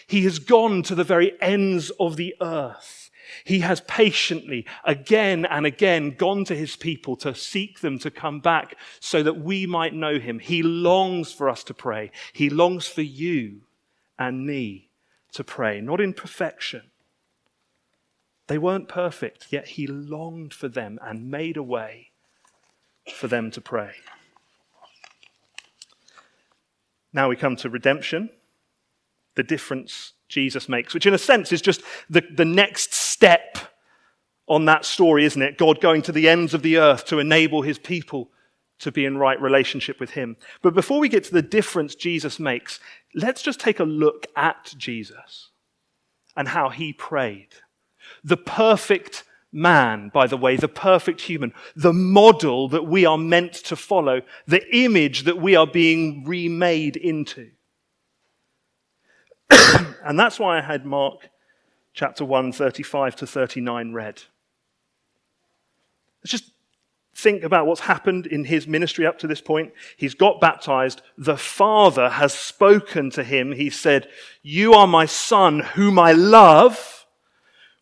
He 0.08 0.24
has 0.24 0.40
gone 0.40 0.84
to 0.84 0.96
the 0.96 1.04
very 1.04 1.34
ends 1.42 1.90
of 2.00 2.16
the 2.16 2.34
earth. 2.40 3.07
He 3.44 3.60
has 3.60 3.82
patiently, 3.82 4.66
again 4.84 5.46
and 5.46 5.66
again, 5.66 6.12
gone 6.12 6.46
to 6.46 6.56
his 6.56 6.76
people 6.76 7.16
to 7.18 7.36
seek 7.36 7.80
them 7.80 8.00
to 8.00 8.12
come 8.12 8.40
back 8.40 8.76
so 9.00 9.24
that 9.24 9.40
we 9.40 9.66
might 9.66 9.94
know 9.94 10.20
him. 10.20 10.40
He 10.40 10.64
longs 10.64 11.32
for 11.32 11.50
us 11.50 11.64
to 11.66 11.74
pray. 11.74 12.12
He 12.34 12.50
longs 12.50 12.88
for 12.88 13.02
you 13.02 13.62
and 14.18 14.46
me 14.46 14.90
to 15.34 15.44
pray, 15.44 15.82
not 15.82 16.02
in 16.02 16.14
perfection. 16.14 16.84
They 18.48 18.58
weren't 18.58 18.88
perfect, 18.88 19.48
yet 19.52 19.68
he 19.68 19.88
longed 19.88 20.54
for 20.54 20.70
them 20.70 21.00
and 21.02 21.30
made 21.30 21.58
a 21.58 21.64
way 21.64 22.12
for 23.14 23.28
them 23.28 23.52
to 23.52 23.62
pray. 23.62 23.96
Now 27.14 27.30
we 27.30 27.36
come 27.36 27.56
to 27.58 27.70
redemption, 27.70 28.30
the 29.36 29.44
difference 29.44 30.14
Jesus 30.30 30.68
makes, 30.68 30.94
which 30.94 31.06
in 31.06 31.14
a 31.14 31.18
sense 31.18 31.52
is 31.52 31.62
just 31.62 31.82
the, 32.10 32.22
the 32.22 32.46
next 32.46 32.94
step 33.18 33.58
on 34.48 34.66
that 34.66 34.86
story, 34.86 35.26
isn't 35.26 35.42
it? 35.42 35.58
God 35.58 35.82
going 35.82 36.04
to 36.04 36.12
the 36.12 36.30
ends 36.30 36.54
of 36.54 36.62
the 36.62 36.78
earth 36.78 37.06
to 37.06 37.18
enable 37.18 37.64
his 37.64 37.80
people 37.80 38.30
to 38.78 38.92
be 38.92 39.06
in 39.06 39.18
right 39.18 39.42
relationship 39.42 40.00
with 40.00 40.12
him. 40.12 40.38
But 40.62 40.76
before 40.76 41.00
we 41.00 41.10
get 41.10 41.24
to 41.24 41.34
the 41.34 41.42
difference 41.42 41.96
Jesus 41.96 42.40
makes, 42.40 42.80
let's 43.16 43.42
just 43.42 43.60
take 43.60 43.80
a 43.80 43.84
look 43.84 44.28
at 44.36 44.76
Jesus 44.78 45.50
and 46.36 46.50
how 46.50 46.70
he 46.70 46.94
prayed. 46.94 47.50
The 48.24 48.38
perfect 48.38 49.24
man, 49.52 50.12
by 50.14 50.28
the 50.28 50.38
way, 50.38 50.56
the 50.58 50.68
perfect 50.68 51.22
human, 51.22 51.54
the 51.76 51.94
model 51.94 52.70
that 52.70 52.86
we 52.86 53.04
are 53.04 53.18
meant 53.18 53.54
to 53.54 53.76
follow, 53.76 54.22
the 54.46 54.64
image 54.76 55.24
that 55.24 55.42
we 55.42 55.56
are 55.56 55.66
being 55.66 56.24
remade 56.24 56.96
into. 56.96 57.50
and 59.50 60.20
that's 60.20 60.40
why 60.40 60.60
I 60.60 60.62
had 60.62 60.86
Mark 60.86 61.30
chapter 61.98 62.24
1, 62.24 62.52
35 62.52 63.16
to 63.16 63.26
39 63.26 63.92
read. 63.92 64.22
Let's 66.22 66.32
just 66.32 66.52
think 67.16 67.42
about 67.42 67.66
what's 67.66 67.82
happened 67.82 68.28
in 68.28 68.46
his 68.46 68.68
ministry 68.68 69.08
up 69.08 69.18
to 69.18 69.28
this 69.28 69.42
point. 69.42 69.74
He's 69.98 70.14
got 70.14 70.40
baptized. 70.40 71.02
The 71.18 71.38
Father 71.38 72.10
has 72.10 72.36
spoken 72.36 73.10
to 73.12 73.24
him. 73.24 73.52
He 73.52 73.72
said, 73.72 74.08
You 74.44 74.76
are 74.76 74.86
my 74.86 75.08
Son, 75.08 75.62
whom 75.62 75.98
I 75.98 76.12
love. 76.12 77.08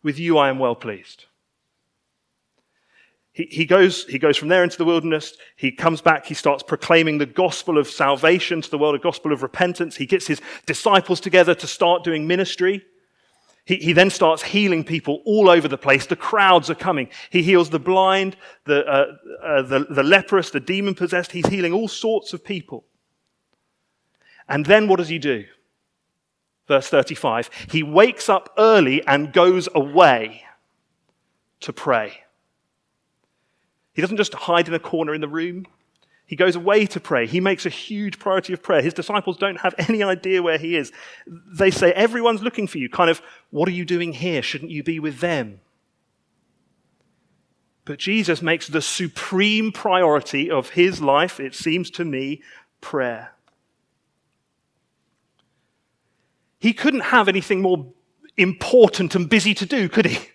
With 0.02 0.18
you 0.18 0.38
I 0.38 0.48
am 0.48 0.58
well 0.58 0.76
pleased. 0.76 1.26
He, 3.32 3.48
he, 3.50 3.66
goes, 3.66 4.04
he 4.04 4.18
goes 4.18 4.38
from 4.38 4.48
there 4.48 4.64
into 4.64 4.78
the 4.78 4.86
wilderness. 4.86 5.36
He 5.56 5.70
comes 5.70 6.00
back. 6.00 6.24
He 6.24 6.32
starts 6.32 6.62
proclaiming 6.62 7.18
the 7.18 7.26
gospel 7.26 7.76
of 7.76 7.86
salvation 7.86 8.62
to 8.62 8.70
the 8.70 8.78
world, 8.78 8.94
a 8.94 8.98
gospel 8.98 9.30
of 9.30 9.42
repentance. 9.42 9.94
He 9.94 10.06
gets 10.06 10.26
his 10.26 10.40
disciples 10.64 11.20
together 11.20 11.54
to 11.56 11.66
start 11.66 12.02
doing 12.02 12.26
ministry. 12.26 12.82
He, 13.66 13.76
he 13.76 13.92
then 13.92 14.10
starts 14.10 14.44
healing 14.44 14.84
people 14.84 15.22
all 15.26 15.50
over 15.50 15.66
the 15.66 15.76
place. 15.76 16.06
The 16.06 16.16
crowds 16.16 16.70
are 16.70 16.74
coming. 16.74 17.08
He 17.30 17.42
heals 17.42 17.68
the 17.68 17.80
blind, 17.80 18.36
the, 18.64 18.86
uh, 18.86 19.16
uh, 19.42 19.62
the, 19.62 19.80
the 19.90 20.04
leprous, 20.04 20.50
the 20.50 20.60
demon 20.60 20.94
possessed. 20.94 21.32
He's 21.32 21.48
healing 21.48 21.72
all 21.72 21.88
sorts 21.88 22.32
of 22.32 22.44
people. 22.44 22.84
And 24.48 24.64
then 24.64 24.86
what 24.86 24.96
does 24.96 25.08
he 25.08 25.18
do? 25.18 25.46
Verse 26.68 26.88
35 26.88 27.50
He 27.70 27.82
wakes 27.82 28.28
up 28.28 28.54
early 28.56 29.04
and 29.06 29.32
goes 29.32 29.68
away 29.74 30.44
to 31.60 31.72
pray. 31.72 32.20
He 33.94 34.00
doesn't 34.02 34.16
just 34.16 34.34
hide 34.34 34.68
in 34.68 34.74
a 34.74 34.78
corner 34.78 35.12
in 35.12 35.20
the 35.20 35.28
room. 35.28 35.66
He 36.26 36.34
goes 36.34 36.56
away 36.56 36.86
to 36.86 36.98
pray. 36.98 37.26
He 37.26 37.40
makes 37.40 37.66
a 37.66 37.70
huge 37.70 38.18
priority 38.18 38.52
of 38.52 38.62
prayer. 38.62 38.82
His 38.82 38.94
disciples 38.94 39.36
don't 39.36 39.60
have 39.60 39.74
any 39.78 40.02
idea 40.02 40.42
where 40.42 40.58
he 40.58 40.76
is. 40.76 40.92
They 41.26 41.70
say, 41.70 41.92
Everyone's 41.92 42.42
looking 42.42 42.66
for 42.66 42.78
you. 42.78 42.88
Kind 42.88 43.10
of, 43.10 43.22
what 43.50 43.68
are 43.68 43.72
you 43.72 43.84
doing 43.84 44.12
here? 44.12 44.42
Shouldn't 44.42 44.72
you 44.72 44.82
be 44.82 44.98
with 44.98 45.20
them? 45.20 45.60
But 47.84 48.00
Jesus 48.00 48.42
makes 48.42 48.66
the 48.66 48.82
supreme 48.82 49.70
priority 49.70 50.50
of 50.50 50.70
his 50.70 51.00
life, 51.00 51.38
it 51.38 51.54
seems 51.54 51.88
to 51.92 52.04
me, 52.04 52.42
prayer. 52.80 53.32
He 56.58 56.72
couldn't 56.72 57.00
have 57.00 57.28
anything 57.28 57.62
more 57.62 57.86
important 58.36 59.14
and 59.14 59.28
busy 59.30 59.54
to 59.54 59.66
do, 59.66 59.88
could 59.88 60.06
he? 60.06 60.30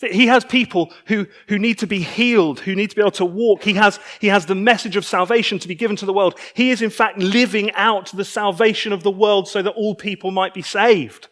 He 0.00 0.28
has 0.28 0.44
people 0.44 0.92
who, 1.06 1.26
who 1.48 1.58
need 1.58 1.78
to 1.80 1.86
be 1.86 2.00
healed, 2.00 2.60
who 2.60 2.76
need 2.76 2.90
to 2.90 2.96
be 2.96 3.02
able 3.02 3.10
to 3.12 3.24
walk. 3.24 3.64
He 3.64 3.74
has, 3.74 3.98
he 4.20 4.28
has 4.28 4.46
the 4.46 4.54
message 4.54 4.94
of 4.94 5.04
salvation 5.04 5.58
to 5.58 5.66
be 5.66 5.74
given 5.74 5.96
to 5.96 6.06
the 6.06 6.12
world. 6.12 6.38
He 6.54 6.70
is, 6.70 6.82
in 6.82 6.90
fact, 6.90 7.18
living 7.18 7.72
out 7.72 8.12
the 8.12 8.24
salvation 8.24 8.92
of 8.92 9.02
the 9.02 9.10
world 9.10 9.48
so 9.48 9.60
that 9.60 9.72
all 9.72 9.96
people 9.96 10.30
might 10.30 10.54
be 10.54 10.62
saved. 10.62 11.28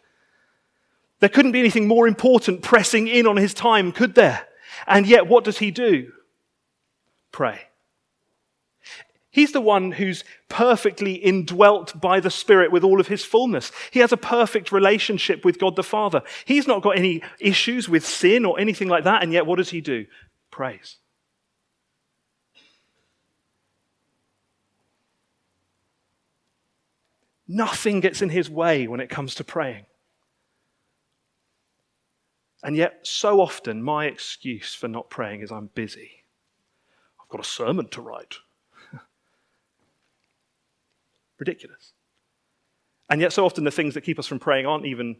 There 1.19 1.29
couldn't 1.29 1.53
be 1.53 1.59
anything 1.59 1.87
more 1.87 2.07
important 2.07 2.61
pressing 2.61 3.07
in 3.07 3.25
on 3.25 3.37
his 3.37 3.53
time, 3.53 3.93
could 3.93 4.15
there? 4.15 4.45
And 4.85 5.07
yet, 5.07 5.27
what 5.27 5.45
does 5.45 5.59
he 5.59 5.71
do? 5.71 6.11
Pray. 7.31 7.66
He's 9.29 9.51
the 9.51 9.61
one 9.61 9.91
who's 9.91 10.23
perfectly 10.49 11.13
indwelt 11.13 11.99
by 11.99 12.19
the 12.19 12.31
Spirit 12.31 12.71
with 12.71 12.83
all 12.83 12.99
of 12.99 13.07
his 13.07 13.25
fullness. 13.25 13.71
He 13.91 13.99
has 13.99 14.11
a 14.11 14.17
perfect 14.17 14.71
relationship 14.71 15.43
with 15.43 15.59
God 15.59 15.75
the 15.75 15.83
Father. 15.83 16.21
He's 16.45 16.67
not 16.67 16.81
got 16.81 16.97
any 16.97 17.21
issues 17.39 17.89
with 17.89 18.05
sin 18.05 18.45
or 18.45 18.59
anything 18.59 18.87
like 18.87 19.03
that, 19.03 19.23
and 19.23 19.33
yet 19.33 19.45
what 19.45 19.57
does 19.57 19.69
he 19.69 19.81
do? 19.81 20.05
Praise. 20.49 20.97
Nothing 27.47 27.99
gets 27.99 28.21
in 28.21 28.29
his 28.29 28.49
way 28.49 28.87
when 28.87 28.99
it 28.99 29.09
comes 29.09 29.35
to 29.35 29.43
praying. 29.43 29.85
And 32.63 32.75
yet, 32.75 32.99
so 33.03 33.39
often, 33.39 33.83
my 33.83 34.05
excuse 34.05 34.73
for 34.73 34.87
not 34.87 35.09
praying 35.09 35.41
is 35.41 35.51
I'm 35.51 35.67
busy. 35.67 36.23
I've 37.21 37.29
got 37.29 37.39
a 37.39 37.47
sermon 37.47 37.87
to 37.89 38.01
write. 38.01 38.37
Ridiculous. 41.39 41.93
And 43.09 43.21
yet, 43.21 43.31
so 43.33 43.45
often, 43.45 43.63
the 43.63 43.71
things 43.71 43.93
that 43.93 44.01
keep 44.01 44.19
us 44.19 44.27
from 44.27 44.39
praying 44.39 44.65
aren't 44.65 44.85
even, 44.85 45.17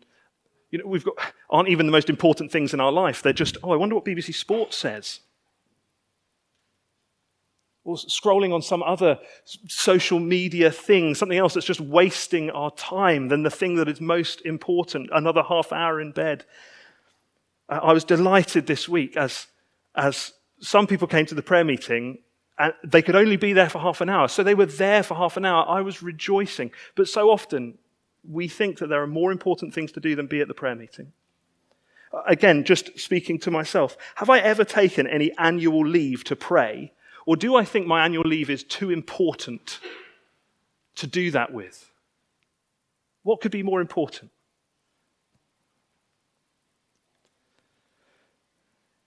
you 0.71 0.79
know, 0.79 0.87
we've 0.87 1.05
got, 1.05 1.15
aren't 1.49 1.69
even 1.69 1.85
the 1.85 1.91
most 1.91 2.09
important 2.09 2.51
things 2.51 2.73
in 2.73 2.79
our 2.79 2.91
life. 2.91 3.21
They're 3.21 3.33
just, 3.33 3.57
oh, 3.63 3.71
I 3.71 3.77
wonder 3.77 3.95
what 3.95 4.05
BBC 4.05 4.33
Sports 4.33 4.75
says. 4.77 5.21
Or 7.85 7.95
scrolling 7.95 8.53
on 8.53 8.61
some 8.61 8.83
other 8.83 9.19
social 9.45 10.19
media 10.19 10.69
thing, 10.71 11.15
something 11.15 11.37
else 11.37 11.53
that's 11.53 11.65
just 11.65 11.79
wasting 11.79 12.49
our 12.49 12.71
time 12.71 13.29
than 13.29 13.43
the 13.43 13.49
thing 13.49 13.75
that 13.75 13.87
is 13.87 14.01
most 14.01 14.41
important, 14.41 15.09
another 15.13 15.43
half 15.43 15.71
hour 15.71 16.01
in 16.01 16.11
bed. 16.11 16.43
I 17.69 17.93
was 17.93 18.03
delighted 18.03 18.67
this 18.67 18.89
week 18.89 19.15
as, 19.15 19.47
as 19.95 20.33
some 20.59 20.87
people 20.87 21.07
came 21.07 21.25
to 21.27 21.35
the 21.35 21.41
prayer 21.41 21.63
meeting 21.63 22.19
and 22.59 22.73
they 22.83 23.01
could 23.01 23.15
only 23.15 23.37
be 23.37 23.53
there 23.53 23.69
for 23.69 23.79
half 23.79 24.01
an 24.01 24.09
hour. 24.09 24.27
So 24.27 24.43
they 24.43 24.55
were 24.55 24.65
there 24.65 25.03
for 25.03 25.15
half 25.15 25.37
an 25.37 25.45
hour. 25.45 25.65
I 25.67 25.81
was 25.81 26.01
rejoicing. 26.01 26.71
But 26.95 27.07
so 27.07 27.29
often, 27.29 27.77
we 28.27 28.47
think 28.47 28.79
that 28.79 28.87
there 28.87 29.01
are 29.01 29.07
more 29.07 29.31
important 29.31 29.73
things 29.73 29.91
to 29.93 29.99
do 29.99 30.15
than 30.15 30.27
be 30.27 30.41
at 30.41 30.47
the 30.47 30.53
prayer 30.53 30.75
meeting. 30.75 31.13
Uh, 32.11 32.21
again, 32.25 32.63
just 32.63 32.99
speaking 32.99 33.37
to 33.39 33.51
myself, 33.51 33.97
have 34.15 34.29
I 34.29 34.39
ever 34.39 34.63
taken 34.63 35.05
any 35.07 35.31
annual 35.37 35.85
leave 35.85 36.23
to 36.25 36.35
pray? 36.35 36.93
Or 37.25 37.35
do 37.35 37.55
I 37.55 37.65
think 37.65 37.85
my 37.85 38.03
annual 38.03 38.23
leave 38.23 38.49
is 38.49 38.63
too 38.63 38.89
important 38.89 39.79
to 40.95 41.05
do 41.05 41.29
that 41.31 41.53
with? 41.53 41.91
What 43.23 43.41
could 43.41 43.51
be 43.51 43.63
more 43.63 43.81
important? 43.81 44.31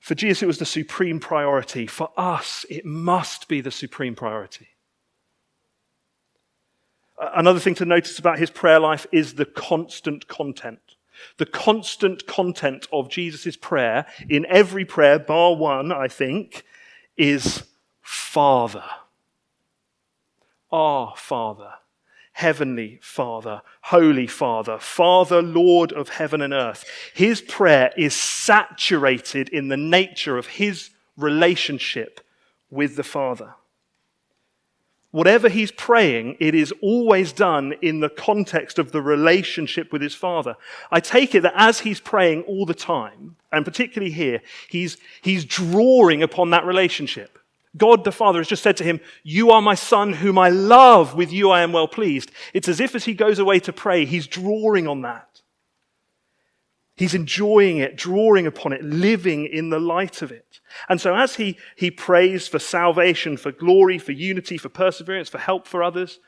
For 0.01 0.15
Jesus, 0.15 0.43
it 0.43 0.47
was 0.47 0.59
the 0.59 0.65
supreme 0.65 1.21
priority. 1.21 1.87
For 1.87 2.11
us, 2.17 2.65
it 2.71 2.85
must 2.85 3.49
be 3.49 3.61
the 3.61 3.71
supreme 3.71 4.15
priority. 4.15 4.69
Another 7.21 7.61
thing 7.61 7.75
to 7.77 7.85
notice 7.85 8.19
about 8.19 8.39
his 8.39 8.49
prayer 8.51 8.81
life 8.81 9.07
is 9.13 9.35
the 9.35 9.45
constant 9.45 10.27
content. 10.27 10.97
The 11.37 11.45
constant 11.45 12.27
content 12.27 12.89
of 12.91 13.11
Jesus' 13.11 13.57
prayer 13.57 14.07
in 14.27 14.47
every 14.47 14.87
prayer, 14.87 15.19
bar 15.19 15.55
one, 15.55 15.93
I 15.93 16.09
think, 16.09 16.65
is 17.19 17.65
Father. 18.01 18.85
Our 20.73 21.13
Father. 21.15 21.73
Heavenly 22.41 22.99
Father, 23.03 23.61
Holy 23.83 24.27
Father, 24.27 24.79
Father, 24.79 25.43
Lord 25.43 25.93
of 25.93 26.09
heaven 26.09 26.41
and 26.41 26.55
earth. 26.55 26.87
His 27.13 27.43
prayer 27.43 27.93
is 27.99 28.15
saturated 28.15 29.51
in 29.51 29.69
the 29.69 29.77
nature 29.77 30.39
of 30.39 30.47
his 30.47 30.89
relationship 31.19 32.23
with 32.71 32.97
the 32.97 33.03
Father. 33.03 33.57
Whatever 35.11 35.51
he's 35.51 35.71
praying, 35.71 36.39
it 36.41 36.55
is 36.55 36.73
always 36.81 37.35
done 37.35 37.75
in 37.83 38.01
the 38.01 38.09
context 38.09 38.79
of 38.79 38.91
the 38.91 39.03
relationship 39.03 39.93
with 39.93 40.01
his 40.01 40.15
Father. 40.15 40.57
I 40.91 41.01
take 41.01 41.35
it 41.35 41.43
that 41.43 41.53
as 41.55 41.81
he's 41.81 42.01
praying 42.01 42.45
all 42.45 42.65
the 42.65 42.73
time, 42.73 43.37
and 43.53 43.67
particularly 43.67 44.13
here, 44.13 44.41
he's, 44.71 44.97
he's 45.21 45.45
drawing 45.45 46.23
upon 46.23 46.49
that 46.51 46.65
relationship. 46.65 47.39
God 47.77 48.05
the 48.05 48.13
Father 48.13 48.41
has 48.41 48.49
just 48.49 48.63
said 48.63 48.77
to 48.79 48.85
him, 48.85 49.01
You 49.23 49.51
are 49.51 49.63
my 49.63 49.75
son 49.75 50.15
whom 50.15 50.39
I 50.39 50.49
love. 50.49 51.15
With 51.15 51.33
you 51.33 51.51
I 51.51 51.63
am 51.63 51.73
well 51.73 51.89
pleased. 51.89 52.31
It's 52.53 52.69
as 52.69 52.81
if 52.81 52.95
as 52.95 53.05
he 53.05 53.15
goes 53.15 53.39
away 53.39 53.61
to 53.61 53.73
pray, 53.73 54.05
he's 54.05 54.27
drawing 54.27 54.89
on 54.89 55.03
that. 55.03 55.43
He's 56.97 57.15
enjoying 57.15 57.79
it, 57.79 57.97
drawing 57.97 58.47
upon 58.47 58.73
it, 58.73 58.83
living 58.85 59.47
in 59.47 59.71
the 59.71 59.81
light 59.81 60.21
of 60.21 60.33
it. 60.33 60.61
And 60.89 61.01
so 61.01 61.15
as 61.15 61.37
he, 61.37 61.57
he 61.77 61.91
prays 61.91 62.47
for 62.47 62.59
salvation, 62.59 63.37
for 63.37 63.53
glory, 63.53 63.99
for 63.99 64.13
unity, 64.13 64.59
for 64.59 64.69
perseverance, 64.69 65.29
for 65.29 65.39
help 65.39 65.67
for 65.67 65.83
others, 65.83 66.19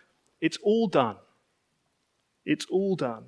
it's 0.41 0.59
all 0.63 0.87
done. 0.87 1.17
It's 2.47 2.67
all 2.71 2.97
done 2.97 3.25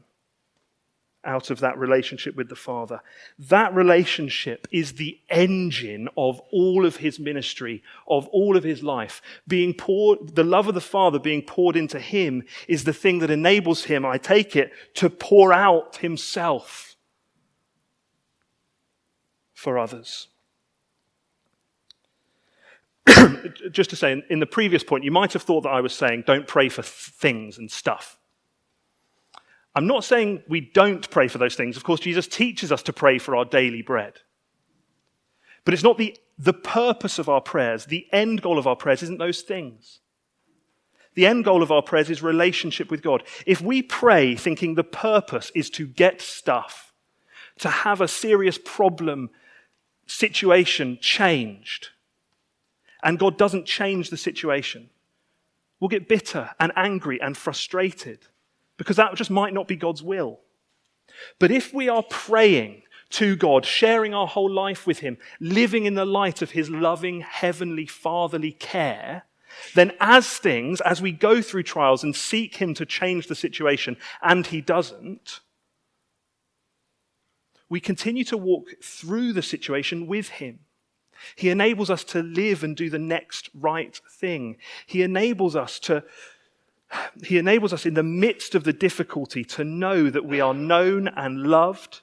out 1.25 1.51
of 1.51 1.61
that 1.61 1.79
relationship 1.79 2.37
with 2.37 2.49
the 2.49 2.57
Father. 2.57 3.01
That 3.39 3.75
relationship 3.75 4.67
is 4.71 4.95
the 4.95 5.19
engine 5.29 6.09
of 6.17 6.41
all 6.53 6.87
of 6.87 6.97
his 6.97 7.19
ministry, 7.19 7.83
of 8.07 8.29
all 8.29 8.57
of 8.57 8.65
his 8.65 8.83
life. 8.83 9.23
Being 9.47 9.75
poured, 9.75 10.35
the 10.35 10.45
love 10.45 10.69
of 10.69 10.75
the 10.75 10.81
Father 10.81 11.19
being 11.19 11.43
poured 11.43 11.77
into 11.77 11.99
him 11.99 12.45
is 12.69 12.85
the 12.85 12.93
thing 12.93 13.19
that 13.21 13.31
enables 13.31 13.85
him, 13.85 14.05
I 14.05 14.19
take 14.19 14.57
it, 14.57 14.73
to 14.95 15.11
pour 15.11 15.53
out 15.53 15.97
himself 15.97 16.97
for 19.53 19.79
others. 19.79 20.29
Just 23.71 23.91
to 23.91 23.97
say, 23.97 24.23
in 24.29 24.39
the 24.41 24.47
previous 24.47 24.83
point, 24.83 25.05
you 25.05 25.11
might 25.11 25.33
have 25.33 25.43
thought 25.43 25.63
that 25.63 25.71
I 25.71 25.81
was 25.81 25.95
saying, 25.95 26.25
don't 26.27 26.47
pray 26.47 26.69
for 26.69 26.83
things 26.83 27.59
and 27.59 27.71
stuff. 27.71 28.19
I'm 29.75 29.87
not 29.87 30.05
saying 30.05 30.43
we 30.49 30.61
don't 30.61 31.09
pray 31.11 31.29
for 31.29 31.39
those 31.39 31.57
things. 31.57 31.77
Of 31.77 31.85
course, 31.85 32.01
Jesus 32.01 32.29
teaches 32.29 32.71
us 32.71 32.83
to 32.85 32.93
pray 32.93 33.19
for 33.19 33.35
our 33.35 33.45
daily 33.45 33.83
bread. 33.83 34.15
But 35.65 35.75
it's 35.75 35.83
not 35.83 35.99
the, 35.99 36.17
the 36.39 36.53
purpose 36.53 37.19
of 37.19 37.29
our 37.29 37.41
prayers. 37.41 37.87
The 37.87 38.07
end 38.13 38.43
goal 38.43 38.59
of 38.59 38.67
our 38.67 38.77
prayers 38.77 39.03
isn't 39.03 39.19
those 39.19 39.43
things. 39.43 40.01
The 41.15 41.27
end 41.27 41.45
goal 41.45 41.63
of 41.63 41.73
our 41.73 41.83
prayers 41.83 42.11
is 42.11 42.23
relationship 42.23 42.91
with 42.91 43.03
God. 43.03 43.23
If 43.47 43.61
we 43.61 43.83
pray 43.83 44.37
thinking 44.37 44.75
the 44.75 44.85
purpose 44.85 45.51
is 45.55 45.71
to 45.71 45.87
get 45.87 46.21
stuff, 46.21 46.93
to 47.59 47.69
have 47.69 48.01
a 48.01 48.09
serious 48.09 48.59
problem, 48.59 49.31
situation 50.07 50.99
changed, 51.01 51.91
and 53.03 53.19
God 53.19 53.39
doesn't 53.39 53.67
change 53.67 54.11
the 54.11 54.17
situation, 54.17 54.91
we'll 55.79 55.89
get 55.89 56.09
bitter 56.09 56.51
and 56.59 56.73
angry 56.75 57.21
and 57.21 57.37
frustrated 57.37 58.27
because 58.77 58.97
that 58.97 59.15
just 59.15 59.31
might 59.31 59.55
not 59.55 59.69
be 59.69 59.77
God's 59.77 60.03
will. 60.03 60.41
But 61.39 61.51
if 61.51 61.73
we 61.73 61.89
are 61.89 62.03
praying 62.03 62.83
to 63.11 63.37
God, 63.37 63.65
sharing 63.65 64.15
our 64.15 64.27
whole 64.27 64.51
life 64.51 64.87
with 64.87 64.99
Him, 64.99 65.19
living 65.41 65.85
in 65.85 65.95
the 65.95 66.05
light 66.05 66.43
of 66.43 66.53
His 66.53 66.71
loving, 66.71 67.21
heavenly, 67.21 67.87
fatherly 67.87 68.53
care, 68.53 69.25
then 69.75 69.93
as 70.01 70.27
things, 70.39 70.81
as 70.81 71.01
we 71.01 71.13
go 71.13 71.41
through 71.41 71.63
trials 71.63 72.03
and 72.03 72.17
seek 72.17 72.57
Him 72.57 72.75
to 72.75 72.87
change 72.87 73.29
the 73.29 73.37
situation, 73.37 73.97
and 74.23 74.47
He 74.47 74.61
doesn't, 74.61 75.41
we 77.69 77.81
continue 77.81 78.25
to 78.25 78.37
walk 78.37 78.69
through 78.83 79.33
the 79.33 79.43
situation 79.43 80.07
with 80.07 80.29
Him. 80.29 80.61
He 81.37 81.51
enables 81.51 81.91
us 81.91 82.05
to 82.05 82.23
live 82.23 82.65
and 82.65 82.77
do 82.77 82.91
the 82.91 82.99
next 82.99 83.49
right 83.55 83.99
thing. 84.11 84.57
He 84.87 85.03
enables 85.03 85.57
us 85.57 85.79
to, 85.81 86.03
he 87.25 87.39
enables 87.39 87.73
us 87.73 87.87
in 87.87 87.95
the 87.95 88.03
midst 88.03 88.55
of 88.55 88.65
the 88.65 88.73
difficulty 88.73 89.45
to 89.45 89.65
know 89.65 90.11
that 90.11 90.25
we 90.25 90.41
are 90.41 90.55
known 90.55 91.09
and 91.09 91.43
loved, 91.43 92.01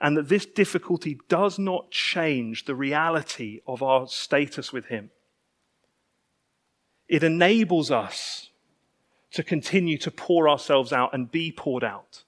and 0.00 0.16
that 0.16 0.28
this 0.28 0.46
difficulty 0.46 1.18
does 1.28 1.58
not 1.58 1.90
change 1.90 2.64
the 2.64 2.74
reality 2.74 3.60
of 3.66 3.82
our 3.82 4.06
status 4.08 4.72
with 4.72 4.86
Him. 4.86 5.10
It 7.08 7.22
enables 7.22 7.90
us 7.90 8.50
to 9.32 9.42
continue 9.42 9.98
to 9.98 10.10
pour 10.10 10.48
ourselves 10.48 10.92
out 10.92 11.14
and 11.14 11.30
be 11.30 11.52
poured 11.52 11.84
out 11.84 12.24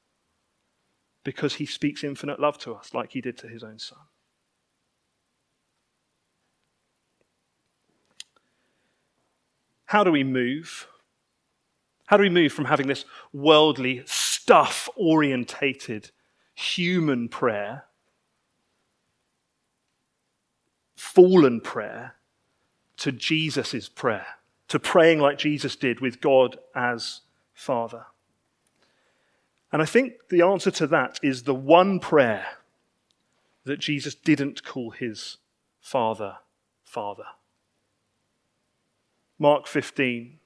because 1.25 1.55
He 1.55 1.67
speaks 1.67 2.05
infinite 2.05 2.41
love 2.41 2.59
to 2.59 2.75
us, 2.75 2.95
like 2.95 3.13
He 3.13 3.21
did 3.21 3.37
to 3.39 3.49
His 3.49 3.63
own 3.63 3.79
Son. 3.79 3.99
How 9.87 10.05
do 10.05 10.13
we 10.13 10.23
move 10.23 10.87
how 12.09 12.17
do 12.17 12.23
we 12.23 12.31
move 12.31 12.55
from 12.55 12.65
having 12.65 12.87
this 12.87 13.05
worldly, 13.35 14.03
stuff 14.07 14.89
orientated 14.97 16.11
human 16.55 17.29
prayer, 17.29 17.85
fallen 20.97 21.61
prayer, 21.61 22.15
to 22.97 23.13
Jesus' 23.13 23.91
prayer, 23.91 24.27
to 24.69 24.79
praying 24.79 25.19
like 25.19 25.37
Jesus 25.37 25.77
did 25.77 26.01
with 26.01 26.23
God 26.23 26.59
as 26.75 27.21
Father? 27.53 28.07
And 29.71 29.83
I 29.83 29.85
think 29.85 30.15
the 30.31 30.41
answer 30.41 30.71
to 30.71 30.87
that 30.87 31.21
is 31.23 31.43
the 31.43 31.55
one 31.55 32.01
prayer 32.01 32.47
that 33.65 33.81
Jesus 33.81 34.15
didn't 34.15 34.65
call 34.65 34.93
his 34.93 35.37
Father, 35.79 36.39
Father. 36.85 37.27
Mark 39.39 39.67
15, 39.67 40.38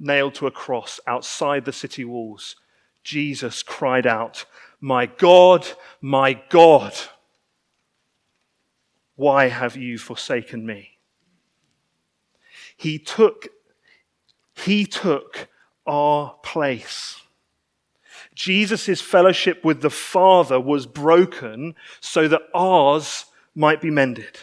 nailed 0.00 0.34
to 0.36 0.46
a 0.46 0.50
cross 0.50 0.98
outside 1.06 1.64
the 1.64 1.72
city 1.72 2.04
walls, 2.04 2.56
Jesus 3.04 3.62
cried 3.62 4.06
out, 4.06 4.44
My 4.80 5.06
God, 5.06 5.66
my 6.00 6.40
God, 6.48 6.94
why 9.14 9.48
have 9.48 9.76
you 9.76 9.98
forsaken 9.98 10.64
me? 10.64 10.98
He 12.76 12.98
took, 12.98 13.48
he 14.54 14.86
took 14.86 15.48
our 15.86 16.34
place. 16.42 17.20
Jesus' 18.34 19.02
fellowship 19.02 19.64
with 19.64 19.82
the 19.82 19.90
Father 19.90 20.58
was 20.58 20.86
broken 20.86 21.74
so 22.00 22.26
that 22.28 22.42
ours 22.54 23.26
might 23.54 23.80
be 23.82 23.90
mended. 23.90 24.40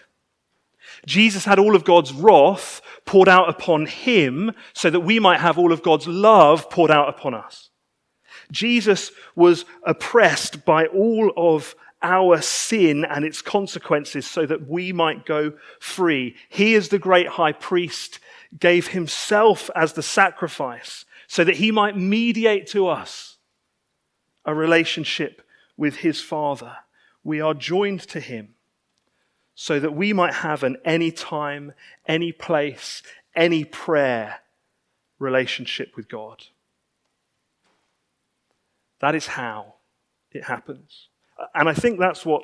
Jesus 1.05 1.45
had 1.45 1.59
all 1.59 1.75
of 1.75 1.83
God's 1.83 2.13
wrath 2.13 2.81
poured 3.05 3.29
out 3.29 3.49
upon 3.49 3.85
him 3.85 4.51
so 4.73 4.89
that 4.89 4.99
we 5.01 5.19
might 5.19 5.39
have 5.39 5.57
all 5.57 5.71
of 5.71 5.83
God's 5.83 6.07
love 6.07 6.69
poured 6.69 6.91
out 6.91 7.09
upon 7.09 7.33
us. 7.33 7.69
Jesus 8.51 9.11
was 9.35 9.65
oppressed 9.83 10.65
by 10.65 10.85
all 10.85 11.31
of 11.35 11.75
our 12.01 12.41
sin 12.41 13.05
and 13.05 13.25
its 13.25 13.41
consequences 13.41 14.27
so 14.27 14.45
that 14.45 14.67
we 14.67 14.93
might 14.93 15.25
go 15.25 15.53
free. 15.79 16.35
He, 16.49 16.75
as 16.75 16.89
the 16.89 16.99
great 16.99 17.27
high 17.27 17.53
priest, 17.53 18.19
gave 18.57 18.89
himself 18.89 19.69
as 19.75 19.93
the 19.93 20.03
sacrifice 20.03 21.05
so 21.27 21.43
that 21.43 21.57
he 21.57 21.71
might 21.71 21.97
mediate 21.97 22.67
to 22.67 22.87
us 22.87 23.37
a 24.45 24.53
relationship 24.53 25.41
with 25.75 25.97
his 25.97 26.21
Father. 26.21 26.77
We 27.23 27.41
are 27.41 27.53
joined 27.53 28.01
to 28.09 28.19
him 28.19 28.55
so 29.59 29.79
that 29.79 29.95
we 29.95 30.13
might 30.13 30.35
have 30.35 30.61
an 30.61 30.77
any 30.85 31.11
time, 31.11 31.73
any 32.07 32.31
place, 32.31 33.01
any 33.35 33.65
prayer 33.65 34.41
relationship 35.17 35.93
with 35.97 36.07
God. 36.07 36.43
That 39.01 39.15
is 39.15 39.25
how 39.25 39.73
it 40.31 40.43
happens. 40.43 41.07
And 41.55 41.67
I 41.67 41.73
think 41.73 41.99
that's 41.99 42.23
what 42.23 42.43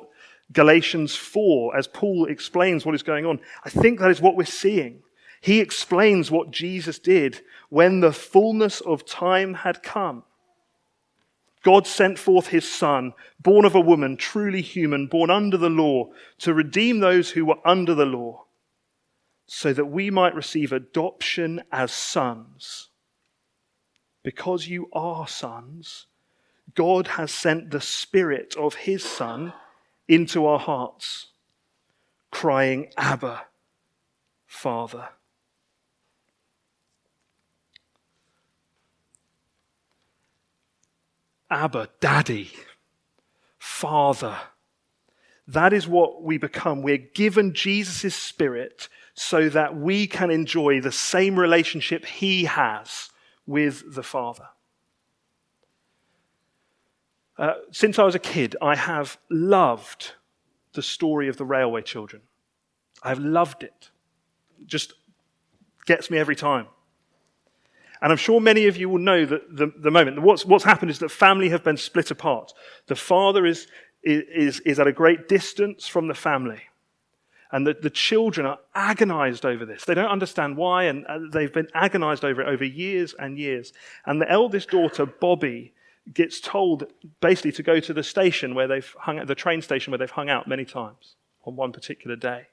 Galatians 0.52 1.14
4, 1.14 1.76
as 1.76 1.86
Paul 1.86 2.26
explains 2.26 2.84
what 2.84 2.96
is 2.96 3.04
going 3.04 3.26
on, 3.26 3.38
I 3.64 3.70
think 3.70 4.00
that 4.00 4.10
is 4.10 4.20
what 4.20 4.34
we're 4.34 4.44
seeing. 4.44 5.04
He 5.40 5.60
explains 5.60 6.32
what 6.32 6.50
Jesus 6.50 6.98
did 6.98 7.42
when 7.68 8.00
the 8.00 8.12
fullness 8.12 8.80
of 8.80 9.06
time 9.06 9.54
had 9.54 9.84
come. 9.84 10.24
God 11.64 11.86
sent 11.86 12.18
forth 12.18 12.48
his 12.48 12.70
Son, 12.70 13.14
born 13.40 13.64
of 13.64 13.74
a 13.74 13.80
woman, 13.80 14.18
truly 14.18 14.60
human, 14.60 15.06
born 15.06 15.30
under 15.30 15.56
the 15.56 15.70
law, 15.70 16.10
to 16.38 16.52
redeem 16.52 17.00
those 17.00 17.30
who 17.30 17.46
were 17.46 17.66
under 17.66 17.94
the 17.94 18.04
law, 18.04 18.44
so 19.46 19.72
that 19.72 19.86
we 19.86 20.10
might 20.10 20.34
receive 20.34 20.72
adoption 20.72 21.62
as 21.72 21.90
sons. 21.90 22.90
Because 24.22 24.68
you 24.68 24.90
are 24.92 25.26
sons, 25.26 26.06
God 26.74 27.06
has 27.08 27.32
sent 27.32 27.70
the 27.70 27.80
Spirit 27.80 28.54
of 28.58 28.74
His 28.74 29.02
Son 29.02 29.54
into 30.06 30.44
our 30.44 30.58
hearts, 30.58 31.28
crying, 32.30 32.90
Abba, 32.98 33.46
Father. 34.46 35.08
Abba, 41.54 41.88
Daddy, 42.00 42.50
Father. 43.58 44.36
That 45.46 45.72
is 45.72 45.86
what 45.86 46.22
we 46.22 46.36
become. 46.36 46.82
We're 46.82 46.98
given 46.98 47.54
Jesus' 47.54 48.16
Spirit 48.16 48.88
so 49.14 49.48
that 49.48 49.76
we 49.76 50.08
can 50.08 50.32
enjoy 50.32 50.80
the 50.80 50.90
same 50.90 51.38
relationship 51.38 52.04
He 52.06 52.44
has 52.46 53.10
with 53.46 53.94
the 53.94 54.02
Father. 54.02 54.48
Uh, 57.38 57.54
since 57.70 58.00
I 58.00 58.04
was 58.04 58.16
a 58.16 58.20
kid, 58.20 58.56
I 58.60 58.74
have 58.74 59.18
loved 59.30 60.12
the 60.72 60.82
story 60.82 61.28
of 61.28 61.36
the 61.36 61.44
Railway 61.44 61.82
Children. 61.82 62.22
I've 63.00 63.20
loved 63.20 63.62
it. 63.62 63.90
it 64.60 64.66
just 64.66 64.94
gets 65.86 66.10
me 66.10 66.18
every 66.18 66.36
time. 66.36 66.66
And 68.04 68.12
I'm 68.12 68.18
sure 68.18 68.38
many 68.38 68.66
of 68.66 68.76
you 68.76 68.90
will 68.90 68.98
know 68.98 69.24
that 69.24 69.56
the, 69.56 69.72
the 69.78 69.90
moment. 69.90 70.20
What's, 70.20 70.44
what's 70.44 70.62
happened 70.62 70.90
is 70.90 70.98
that 70.98 71.10
family 71.10 71.48
have 71.48 71.64
been 71.64 71.78
split 71.78 72.10
apart. 72.10 72.52
The 72.86 72.96
father 72.96 73.46
is, 73.46 73.66
is, 74.02 74.60
is 74.60 74.78
at 74.78 74.86
a 74.86 74.92
great 74.92 75.26
distance 75.26 75.88
from 75.88 76.08
the 76.08 76.14
family. 76.14 76.60
And 77.50 77.66
the, 77.66 77.72
the 77.72 77.88
children 77.88 78.46
are 78.46 78.58
agonized 78.74 79.46
over 79.46 79.64
this. 79.64 79.86
They 79.86 79.94
don't 79.94 80.10
understand 80.10 80.58
why, 80.58 80.84
and 80.84 81.06
uh, 81.06 81.18
they've 81.32 81.50
been 81.50 81.68
agonized 81.72 82.26
over 82.26 82.42
it 82.42 82.48
over 82.48 82.62
years 82.62 83.14
and 83.18 83.38
years. 83.38 83.72
And 84.04 84.20
the 84.20 84.30
eldest 84.30 84.68
daughter, 84.68 85.06
Bobbie, 85.06 85.72
gets 86.12 86.42
told 86.42 86.84
basically 87.22 87.52
to 87.52 87.62
go 87.62 87.80
to 87.80 87.94
the 87.94 88.02
station 88.02 88.54
where 88.54 88.68
they've 88.68 88.94
hung 88.98 89.18
out, 89.18 89.28
the 89.28 89.34
train 89.34 89.62
station 89.62 89.92
where 89.92 89.98
they've 89.98 90.10
hung 90.10 90.28
out 90.28 90.46
many 90.46 90.66
times 90.66 91.14
on 91.44 91.56
one 91.56 91.72
particular 91.72 92.16
day. 92.16 92.48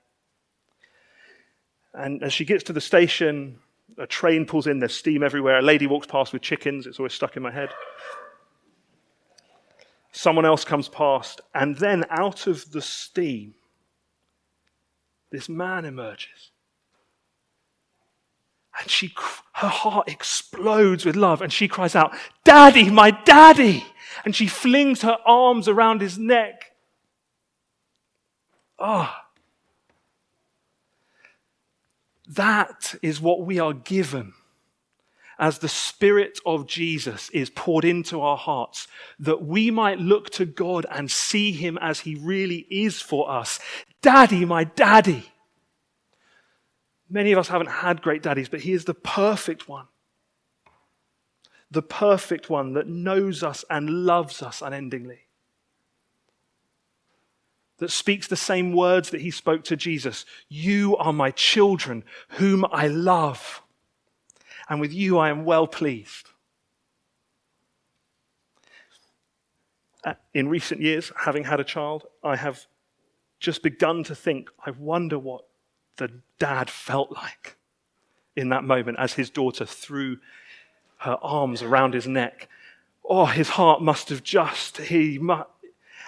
And 1.93 2.23
as 2.23 2.31
she 2.31 2.45
gets 2.45 2.63
to 2.63 2.73
the 2.73 2.79
station, 2.79 3.59
a 3.97 4.07
train 4.07 4.45
pulls 4.45 4.67
in, 4.67 4.79
there's 4.79 4.95
steam 4.95 5.23
everywhere. 5.23 5.59
A 5.59 5.61
lady 5.61 5.87
walks 5.87 6.07
past 6.07 6.33
with 6.33 6.41
chickens, 6.41 6.87
it's 6.87 6.99
always 6.99 7.13
stuck 7.13 7.37
in 7.37 7.43
my 7.43 7.51
head. 7.51 7.69
Someone 10.11 10.45
else 10.45 10.65
comes 10.65 10.89
past, 10.89 11.41
and 11.53 11.77
then 11.77 12.05
out 12.09 12.47
of 12.47 12.71
the 12.71 12.81
steam, 12.81 13.53
this 15.31 15.47
man 15.47 15.85
emerges. 15.85 16.51
And 18.79 18.89
she, 18.89 19.13
her 19.53 19.67
heart 19.67 20.09
explodes 20.09 21.05
with 21.05 21.15
love 21.15 21.41
and 21.41 21.51
she 21.51 21.67
cries 21.67 21.95
out, 21.95 22.15
Daddy, 22.43 22.89
my 22.89 23.11
daddy! 23.11 23.85
And 24.25 24.35
she 24.35 24.47
flings 24.47 25.01
her 25.03 25.17
arms 25.25 25.67
around 25.67 26.01
his 26.01 26.17
neck. 26.17 26.71
Oh. 28.77 29.13
That 32.31 32.95
is 33.01 33.21
what 33.21 33.45
we 33.45 33.59
are 33.59 33.73
given 33.73 34.33
as 35.39 35.57
the 35.57 35.67
Spirit 35.67 36.39
of 36.45 36.67
Jesus 36.67 37.29
is 37.31 37.49
poured 37.49 37.83
into 37.83 38.21
our 38.21 38.37
hearts, 38.37 38.87
that 39.19 39.43
we 39.43 39.71
might 39.71 39.97
look 39.99 40.29
to 40.29 40.45
God 40.45 40.85
and 40.91 41.09
see 41.09 41.51
Him 41.51 41.79
as 41.81 42.01
He 42.01 42.13
really 42.15 42.67
is 42.69 43.01
for 43.01 43.29
us. 43.29 43.59
Daddy, 44.01 44.45
my 44.45 44.63
daddy. 44.63 45.31
Many 47.09 47.33
of 47.33 47.39
us 47.39 47.49
haven't 47.49 47.67
had 47.67 48.01
great 48.01 48.23
daddies, 48.23 48.47
but 48.47 48.61
he 48.61 48.71
is 48.71 48.85
the 48.85 48.93
perfect 48.93 49.67
one. 49.67 49.87
The 51.69 51.81
perfect 51.81 52.49
one 52.49 52.73
that 52.73 52.87
knows 52.87 53.43
us 53.43 53.65
and 53.69 54.05
loves 54.05 54.41
us 54.41 54.61
unendingly. 54.61 55.19
That 57.81 57.89
speaks 57.89 58.27
the 58.27 58.35
same 58.35 58.73
words 58.73 59.09
that 59.09 59.21
he 59.21 59.31
spoke 59.31 59.63
to 59.63 59.75
Jesus 59.75 60.23
You 60.49 60.95
are 60.97 61.11
my 61.11 61.31
children, 61.31 62.03
whom 62.29 62.63
I 62.71 62.85
love, 62.87 63.63
and 64.69 64.79
with 64.79 64.93
you 64.93 65.17
I 65.17 65.29
am 65.29 65.45
well 65.45 65.65
pleased. 65.65 66.29
Uh, 70.05 70.13
in 70.31 70.47
recent 70.47 70.81
years, 70.81 71.11
having 71.25 71.43
had 71.43 71.59
a 71.59 71.63
child, 71.63 72.05
I 72.23 72.35
have 72.35 72.67
just 73.39 73.63
begun 73.63 74.03
to 74.03 74.13
think, 74.13 74.51
I 74.63 74.69
wonder 74.69 75.17
what 75.17 75.45
the 75.97 76.11
dad 76.37 76.69
felt 76.69 77.11
like 77.11 77.57
in 78.35 78.49
that 78.49 78.63
moment 78.63 78.99
as 78.99 79.13
his 79.13 79.31
daughter 79.31 79.65
threw 79.65 80.17
her 80.99 81.17
arms 81.23 81.63
around 81.63 81.95
his 81.95 82.07
neck. 82.07 82.47
Oh, 83.03 83.25
his 83.25 83.49
heart 83.49 83.81
must 83.81 84.09
have 84.09 84.21
just, 84.21 84.77
he 84.77 85.17
must, 85.17 85.49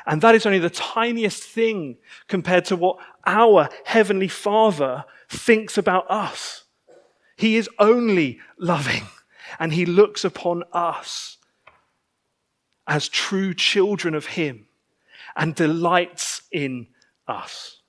and 0.06 0.22
that 0.22 0.36
is 0.36 0.46
only 0.46 0.60
the 0.60 0.70
tiniest 0.70 1.44
thing 1.44 1.98
compared 2.28 2.66
to 2.66 2.76
what 2.76 2.98
our 3.26 3.70
Heavenly 3.86 4.28
Father 4.28 5.06
thinks 5.30 5.78
about 5.78 6.10
us. 6.10 6.66
He 7.38 7.56
is 7.56 7.70
only 7.80 8.40
loving 8.58 9.04
and 9.60 9.74
He 9.74 9.86
looks 9.86 10.26
upon 10.26 10.64
us 10.74 11.38
as 12.88 13.08
true 13.08 13.54
children 13.54 14.14
of 14.14 14.26
Him 14.26 14.68
and 15.36 15.56
delights 15.56 16.44
in 16.52 16.88
us. 17.28 17.82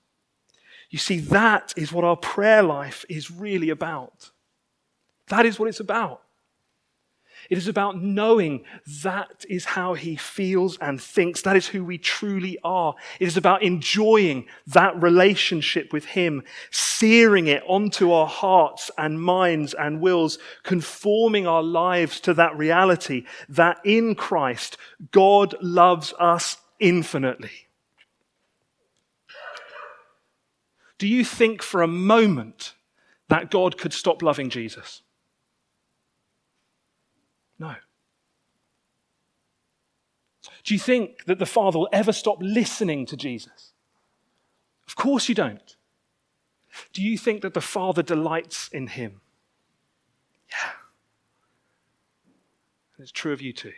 You 0.89 0.99
see, 0.99 1.19
that 1.19 1.73
is 1.75 1.91
what 1.91 2.05
our 2.05 2.15
prayer 2.15 2.63
life 2.63 3.05
is 3.09 3.29
really 3.29 3.69
about. 3.69 4.31
That 5.27 5.45
is 5.45 5.59
what 5.59 5.67
it's 5.67 5.79
about. 5.79 6.21
It 7.49 7.57
is 7.57 7.67
about 7.67 8.01
knowing 8.01 8.63
that 9.03 9.45
is 9.49 9.65
how 9.65 9.93
he 9.93 10.15
feels 10.15 10.77
and 10.79 11.01
thinks. 11.01 11.41
That 11.41 11.55
is 11.55 11.67
who 11.67 11.83
we 11.83 11.97
truly 11.97 12.57
are. 12.63 12.95
It 13.19 13.27
is 13.27 13.37
about 13.37 13.63
enjoying 13.63 14.47
that 14.67 15.01
relationship 15.01 15.93
with 15.93 16.05
him, 16.05 16.43
searing 16.71 17.47
it 17.47 17.63
onto 17.67 18.11
our 18.11 18.27
hearts 18.27 18.89
and 18.97 19.21
minds 19.21 19.73
and 19.73 20.01
wills, 20.01 20.39
conforming 20.63 21.45
our 21.47 21.63
lives 21.63 22.19
to 22.21 22.33
that 22.33 22.57
reality 22.57 23.25
that 23.49 23.79
in 23.83 24.15
Christ, 24.15 24.77
God 25.11 25.55
loves 25.61 26.13
us 26.19 26.57
infinitely. 26.79 27.51
Do 30.97 31.07
you 31.07 31.25
think 31.25 31.61
for 31.61 31.81
a 31.81 31.87
moment 31.87 32.73
that 33.27 33.51
God 33.51 33.77
could 33.77 33.93
stop 33.93 34.21
loving 34.21 34.49
Jesus? 34.49 35.01
No. 37.59 37.75
Do 40.65 40.73
you 40.73 40.79
think 40.79 41.25
that 41.25 41.39
the 41.39 41.45
Father 41.45 41.77
will 41.77 41.89
ever 41.93 42.11
stop 42.11 42.37
listening 42.41 43.05
to 43.05 43.15
Jesus? 43.15 43.71
Of 44.87 44.95
course 44.95 45.29
you 45.29 45.35
don't. 45.35 45.75
Do 46.91 47.01
you 47.01 47.17
think 47.17 47.41
that 47.41 47.53
the 47.53 47.61
Father 47.61 48.01
delights 48.01 48.67
in 48.69 48.87
him? 48.87 49.21
Yeah. 50.49 50.71
And 52.97 53.03
it's 53.03 53.11
true 53.11 53.31
of 53.31 53.41
you 53.41 53.53
too. 53.53 53.73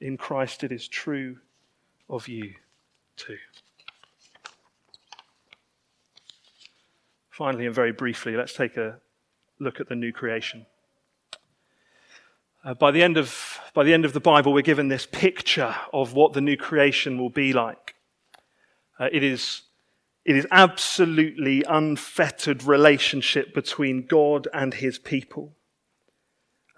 In 0.00 0.16
Christ, 0.16 0.64
it 0.64 0.72
is 0.72 0.88
true 0.88 1.38
of 2.08 2.28
you 2.28 2.54
too. 3.16 3.38
Finally, 7.30 7.66
and 7.66 7.74
very 7.74 7.92
briefly, 7.92 8.36
let's 8.36 8.54
take 8.54 8.76
a 8.76 8.98
look 9.58 9.80
at 9.80 9.88
the 9.88 9.94
new 9.94 10.12
creation. 10.12 10.64
Uh, 12.64 12.74
by, 12.74 12.90
the 12.90 13.02
end 13.02 13.16
of, 13.16 13.55
by 13.76 13.84
the 13.84 13.92
end 13.92 14.06
of 14.06 14.14
the 14.14 14.20
Bible, 14.20 14.54
we're 14.54 14.62
given 14.62 14.88
this 14.88 15.04
picture 15.04 15.76
of 15.92 16.14
what 16.14 16.32
the 16.32 16.40
new 16.40 16.56
creation 16.56 17.18
will 17.18 17.28
be 17.28 17.52
like. 17.52 17.94
Uh, 18.98 19.10
it, 19.12 19.22
is, 19.22 19.64
it 20.24 20.34
is 20.34 20.46
absolutely 20.50 21.62
unfettered 21.68 22.62
relationship 22.62 23.52
between 23.52 24.06
God 24.06 24.48
and 24.54 24.72
his 24.72 24.98
people. 24.98 25.56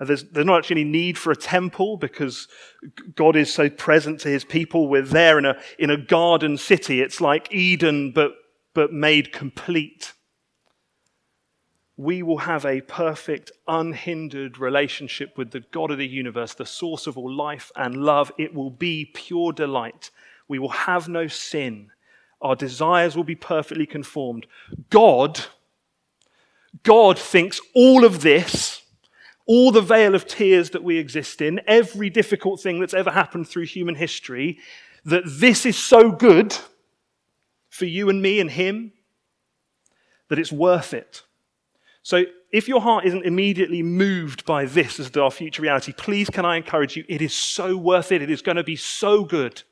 Uh, 0.01 0.07
there's, 0.07 0.25
there's 0.31 0.45
not 0.45 0.59
actually 0.59 0.81
any 0.81 0.91
need 0.91 1.17
for 1.17 1.31
a 1.31 1.37
temple 1.37 1.99
because 1.99 2.49
God 3.15 3.37
is 3.37 3.55
so 3.55 3.71
present 3.71 4.19
to 4.23 4.29
his 4.29 4.45
people. 4.45 4.89
We're 4.89 5.03
there 5.03 5.39
in 5.39 5.45
a, 5.45 5.57
in 5.79 5.91
a 5.91 5.97
garden 5.97 6.59
city. 6.59 7.01
It's 7.01 7.21
like 7.21 7.55
Eden, 7.55 8.11
but, 8.11 8.33
but 8.75 8.93
made 8.93 9.33
complete 9.33 10.15
we 11.99 12.23
will 12.23 12.39
have 12.39 12.65
a 12.65 12.81
perfect, 12.81 13.51
unhindered 13.67 14.57
relationship 14.57 15.37
with 15.37 15.51
the 15.51 15.65
God 15.73 15.91
of 15.91 15.99
the 15.99 16.07
universe, 16.07 16.55
the 16.55 16.65
source 16.65 17.09
of 17.09 17.19
all 17.19 17.31
life 17.31 17.73
and 17.75 17.97
love. 17.97 18.31
It 18.39 18.55
will 18.55 18.71
be 18.71 19.05
pure 19.05 19.53
delight. 19.53 20.13
We 20.47 20.61
will 20.61 20.69
have 20.69 21.09
no 21.09 21.27
sin. 21.27 21.91
Our 22.41 22.55
desires 22.55 23.17
will 23.17 23.25
be 23.25 23.35
perfectly 23.35 23.85
conformed. 23.85 24.47
God, 24.91 25.47
God 26.85 27.19
thinks 27.19 27.61
all 27.75 28.05
of 28.05 28.21
this, 28.23 28.83
all 29.45 29.73
the 29.73 29.81
vale 29.81 30.15
of 30.15 30.29
tears 30.29 30.71
that 30.71 30.85
we 30.85 30.99
exist 30.99 31.41
in, 31.43 31.61
every 31.67 32.11
difficult 32.11 32.61
thing 32.61 32.79
that's 32.79 32.95
ever 32.95 33.11
happened 33.11 33.49
through 33.49 33.67
human 33.67 33.97
history, 33.97 34.61
that 35.05 35.25
this 35.27 35.67
is 35.67 35.77
so 35.77 36.13
good 36.13 36.57
for 37.69 37.87
you 37.87 38.09
and 38.09 38.23
me 38.23 38.39
and 38.39 38.53
him 38.53 38.93
that 40.29 40.39
it's 40.39 40.53
worth 40.53 40.95
it 40.95 41.25
so 42.09 42.25
if 42.51 42.69
your 42.69 42.81
heart 42.81 43.05
isn't 43.05 43.27
immediately 43.27 43.83
moved 43.83 44.47
by 44.47 44.65
this 44.65 44.99
as 44.99 45.15
our 45.15 45.31
future 45.31 45.61
reality, 45.61 45.93
please 45.93 46.31
can 46.31 46.47
I 46.47 46.57
encourage 46.57 46.97
you, 46.97 47.05
it 47.07 47.21
is 47.21 47.35
so 47.35 47.77
worth 47.77 48.13
it. 48.13 48.23
It 48.23 48.31
is 48.31 48.41
going 48.41 48.57
to 48.57 48.65
be 48.65 48.77
so 48.77 49.25
good. 49.25 49.63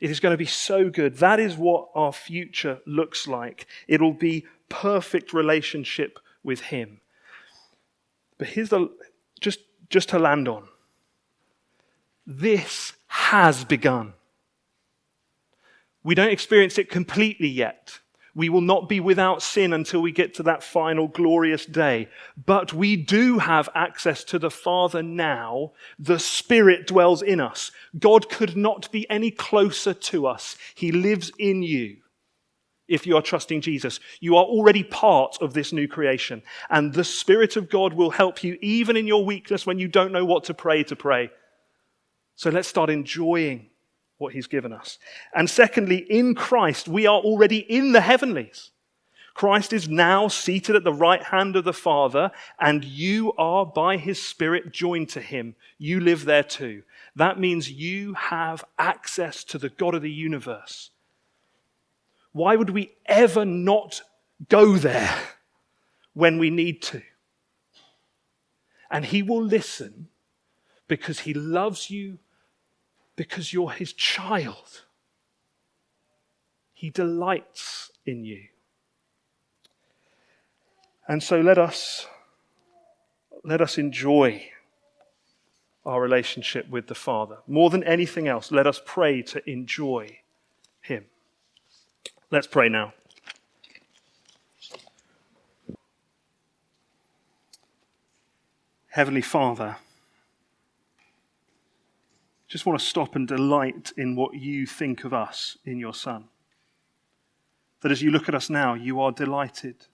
It 0.00 0.10
is 0.10 0.18
going 0.18 0.32
to 0.32 0.38
be 0.38 0.46
so 0.46 0.88
good. 0.88 1.18
That 1.18 1.40
is 1.40 1.58
what 1.58 1.90
our 1.94 2.10
future 2.10 2.78
looks 2.86 3.28
like. 3.28 3.66
It'll 3.86 4.14
be 4.14 4.46
perfect 4.70 5.34
relationship 5.34 6.18
with 6.42 6.60
Him. 6.60 7.02
But 8.38 8.48
here's 8.48 8.70
the 8.70 8.88
just 9.42 9.60
just 9.90 10.08
to 10.08 10.18
land 10.18 10.48
on. 10.48 10.68
This 12.26 12.94
has 13.08 13.62
begun. 13.66 14.14
We 16.02 16.14
don't 16.14 16.32
experience 16.32 16.78
it 16.78 16.88
completely 16.88 17.48
yet. 17.48 17.98
We 18.34 18.48
will 18.48 18.60
not 18.60 18.88
be 18.88 18.98
without 18.98 19.42
sin 19.42 19.72
until 19.72 20.02
we 20.02 20.10
get 20.10 20.34
to 20.34 20.42
that 20.44 20.64
final 20.64 21.06
glorious 21.06 21.66
day. 21.66 22.08
But 22.44 22.72
we 22.72 22.96
do 22.96 23.38
have 23.38 23.68
access 23.74 24.24
to 24.24 24.38
the 24.40 24.50
Father 24.50 25.02
now. 25.02 25.72
The 25.98 26.18
Spirit 26.18 26.88
dwells 26.88 27.22
in 27.22 27.40
us. 27.40 27.70
God 27.98 28.28
could 28.28 28.56
not 28.56 28.90
be 28.90 29.08
any 29.08 29.30
closer 29.30 29.94
to 29.94 30.26
us. 30.26 30.56
He 30.74 30.90
lives 30.90 31.30
in 31.38 31.62
you. 31.62 31.98
If 32.88 33.06
you 33.06 33.16
are 33.16 33.22
trusting 33.22 33.62
Jesus, 33.62 34.00
you 34.20 34.36
are 34.36 34.44
already 34.44 34.82
part 34.82 35.38
of 35.40 35.54
this 35.54 35.72
new 35.72 35.88
creation. 35.88 36.42
And 36.68 36.92
the 36.92 37.04
Spirit 37.04 37.56
of 37.56 37.70
God 37.70 37.94
will 37.94 38.10
help 38.10 38.42
you 38.42 38.58
even 38.60 38.96
in 38.96 39.06
your 39.06 39.24
weakness 39.24 39.64
when 39.64 39.78
you 39.78 39.88
don't 39.88 40.12
know 40.12 40.24
what 40.24 40.44
to 40.44 40.54
pray 40.54 40.82
to 40.84 40.96
pray. 40.96 41.30
So 42.34 42.50
let's 42.50 42.68
start 42.68 42.90
enjoying 42.90 43.70
what 44.24 44.32
he's 44.32 44.48
given 44.48 44.72
us. 44.72 44.98
And 45.34 45.48
secondly, 45.48 45.98
in 45.98 46.34
Christ, 46.34 46.88
we 46.88 47.06
are 47.06 47.20
already 47.20 47.58
in 47.58 47.92
the 47.92 48.00
heavenlies. 48.00 48.70
Christ 49.34 49.72
is 49.72 49.88
now 49.88 50.28
seated 50.28 50.76
at 50.76 50.84
the 50.84 50.92
right 50.92 51.22
hand 51.22 51.56
of 51.56 51.64
the 51.64 51.72
Father, 51.72 52.30
and 52.58 52.84
you 52.84 53.32
are 53.34 53.66
by 53.66 53.96
his 53.96 54.22
Spirit 54.22 54.72
joined 54.72 55.10
to 55.10 55.20
him. 55.20 55.56
You 55.76 56.00
live 56.00 56.24
there 56.24 56.42
too. 56.42 56.84
That 57.16 57.38
means 57.38 57.70
you 57.70 58.14
have 58.14 58.64
access 58.78 59.44
to 59.44 59.58
the 59.58 59.68
God 59.68 59.94
of 59.94 60.02
the 60.02 60.10
universe. 60.10 60.90
Why 62.32 62.56
would 62.56 62.70
we 62.70 62.92
ever 63.06 63.44
not 63.44 64.02
go 64.48 64.76
there 64.76 65.14
when 66.14 66.38
we 66.38 66.50
need 66.50 66.80
to? 66.82 67.02
And 68.90 69.04
he 69.04 69.22
will 69.22 69.42
listen 69.42 70.08
because 70.88 71.20
he 71.20 71.34
loves 71.34 71.90
you 71.90 72.18
because 73.16 73.52
you're 73.52 73.70
his 73.70 73.92
child. 73.92 74.82
He 76.72 76.90
delights 76.90 77.90
in 78.04 78.24
you. 78.24 78.44
And 81.06 81.22
so 81.22 81.40
let 81.40 81.58
us 81.58 82.06
let 83.44 83.60
us 83.60 83.76
enjoy 83.76 84.50
our 85.84 86.00
relationship 86.00 86.68
with 86.70 86.86
the 86.86 86.94
Father. 86.94 87.38
More 87.46 87.68
than 87.68 87.84
anything 87.84 88.26
else, 88.26 88.50
let 88.50 88.66
us 88.66 88.80
pray 88.84 89.20
to 89.22 89.48
enjoy 89.48 90.18
him. 90.80 91.04
Let's 92.30 92.46
pray 92.46 92.70
now. 92.70 92.94
Heavenly 98.88 99.22
Father, 99.22 99.76
just 102.54 102.66
want 102.66 102.78
to 102.78 102.86
stop 102.86 103.16
and 103.16 103.26
delight 103.26 103.92
in 103.96 104.14
what 104.14 104.32
you 104.34 104.64
think 104.64 105.02
of 105.02 105.12
us 105.12 105.58
in 105.64 105.76
your 105.76 105.92
Son. 105.92 106.28
That 107.80 107.90
as 107.90 108.00
you 108.00 108.12
look 108.12 108.28
at 108.28 108.34
us 108.36 108.48
now, 108.48 108.74
you 108.74 109.00
are 109.00 109.10
delighted 109.10 109.88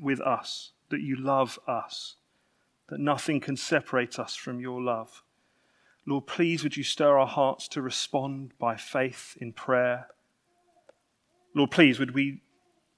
with 0.00 0.18
us, 0.18 0.72
that 0.88 1.02
you 1.02 1.16
love 1.16 1.58
us, 1.68 2.16
that 2.88 2.98
nothing 2.98 3.40
can 3.40 3.58
separate 3.58 4.18
us 4.18 4.34
from 4.34 4.58
your 4.58 4.80
love. 4.80 5.22
Lord, 6.06 6.26
please 6.26 6.62
would 6.62 6.78
you 6.78 6.82
stir 6.82 7.18
our 7.18 7.26
hearts 7.26 7.68
to 7.68 7.82
respond 7.82 8.52
by 8.58 8.74
faith 8.76 9.36
in 9.38 9.52
prayer. 9.52 10.06
Lord, 11.54 11.72
please 11.72 11.98
would 11.98 12.14
we, 12.14 12.40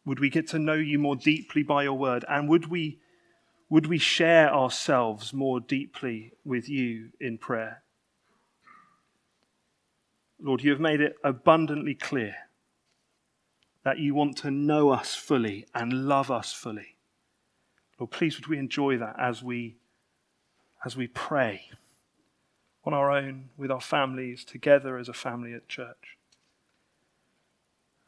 would 0.06 0.20
we 0.20 0.30
get 0.30 0.46
to 0.50 0.60
know 0.60 0.74
you 0.74 1.00
more 1.00 1.16
deeply 1.16 1.64
by 1.64 1.82
your 1.82 1.98
word, 1.98 2.24
and 2.28 2.48
would 2.48 2.68
we, 2.68 3.00
would 3.68 3.86
we 3.86 3.98
share 3.98 4.54
ourselves 4.54 5.32
more 5.32 5.58
deeply 5.58 6.34
with 6.44 6.68
you 6.68 7.08
in 7.20 7.38
prayer? 7.38 7.80
Lord, 10.40 10.62
you 10.62 10.70
have 10.70 10.80
made 10.80 11.00
it 11.00 11.16
abundantly 11.22 11.94
clear 11.94 12.34
that 13.84 13.98
you 13.98 14.14
want 14.14 14.36
to 14.38 14.50
know 14.50 14.90
us 14.90 15.14
fully 15.14 15.66
and 15.74 16.08
love 16.08 16.30
us 16.30 16.52
fully. 16.52 16.96
Lord, 17.98 18.10
please 18.10 18.36
would 18.36 18.48
we 18.48 18.58
enjoy 18.58 18.98
that 18.98 19.16
as 19.18 19.42
we, 19.42 19.76
as 20.84 20.96
we 20.96 21.06
pray 21.06 21.68
on 22.84 22.92
our 22.92 23.10
own, 23.10 23.50
with 23.56 23.70
our 23.70 23.80
families, 23.80 24.44
together 24.44 24.98
as 24.98 25.08
a 25.08 25.14
family 25.14 25.54
at 25.54 25.68
church. 25.68 26.18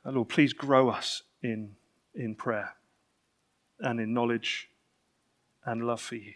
And 0.05 0.17
Lord, 0.17 0.29
please 0.29 0.53
grow 0.53 0.89
us 0.91 1.23
in, 1.43 1.77
in 2.15 2.35
prayer 2.35 2.75
and 3.81 4.01
in 4.01 4.13
knowledge 4.13 4.69
and 5.65 5.87
love 5.87 6.01
for 6.01 6.17
you. 6.17 6.35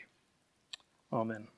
Amen. 1.12 1.49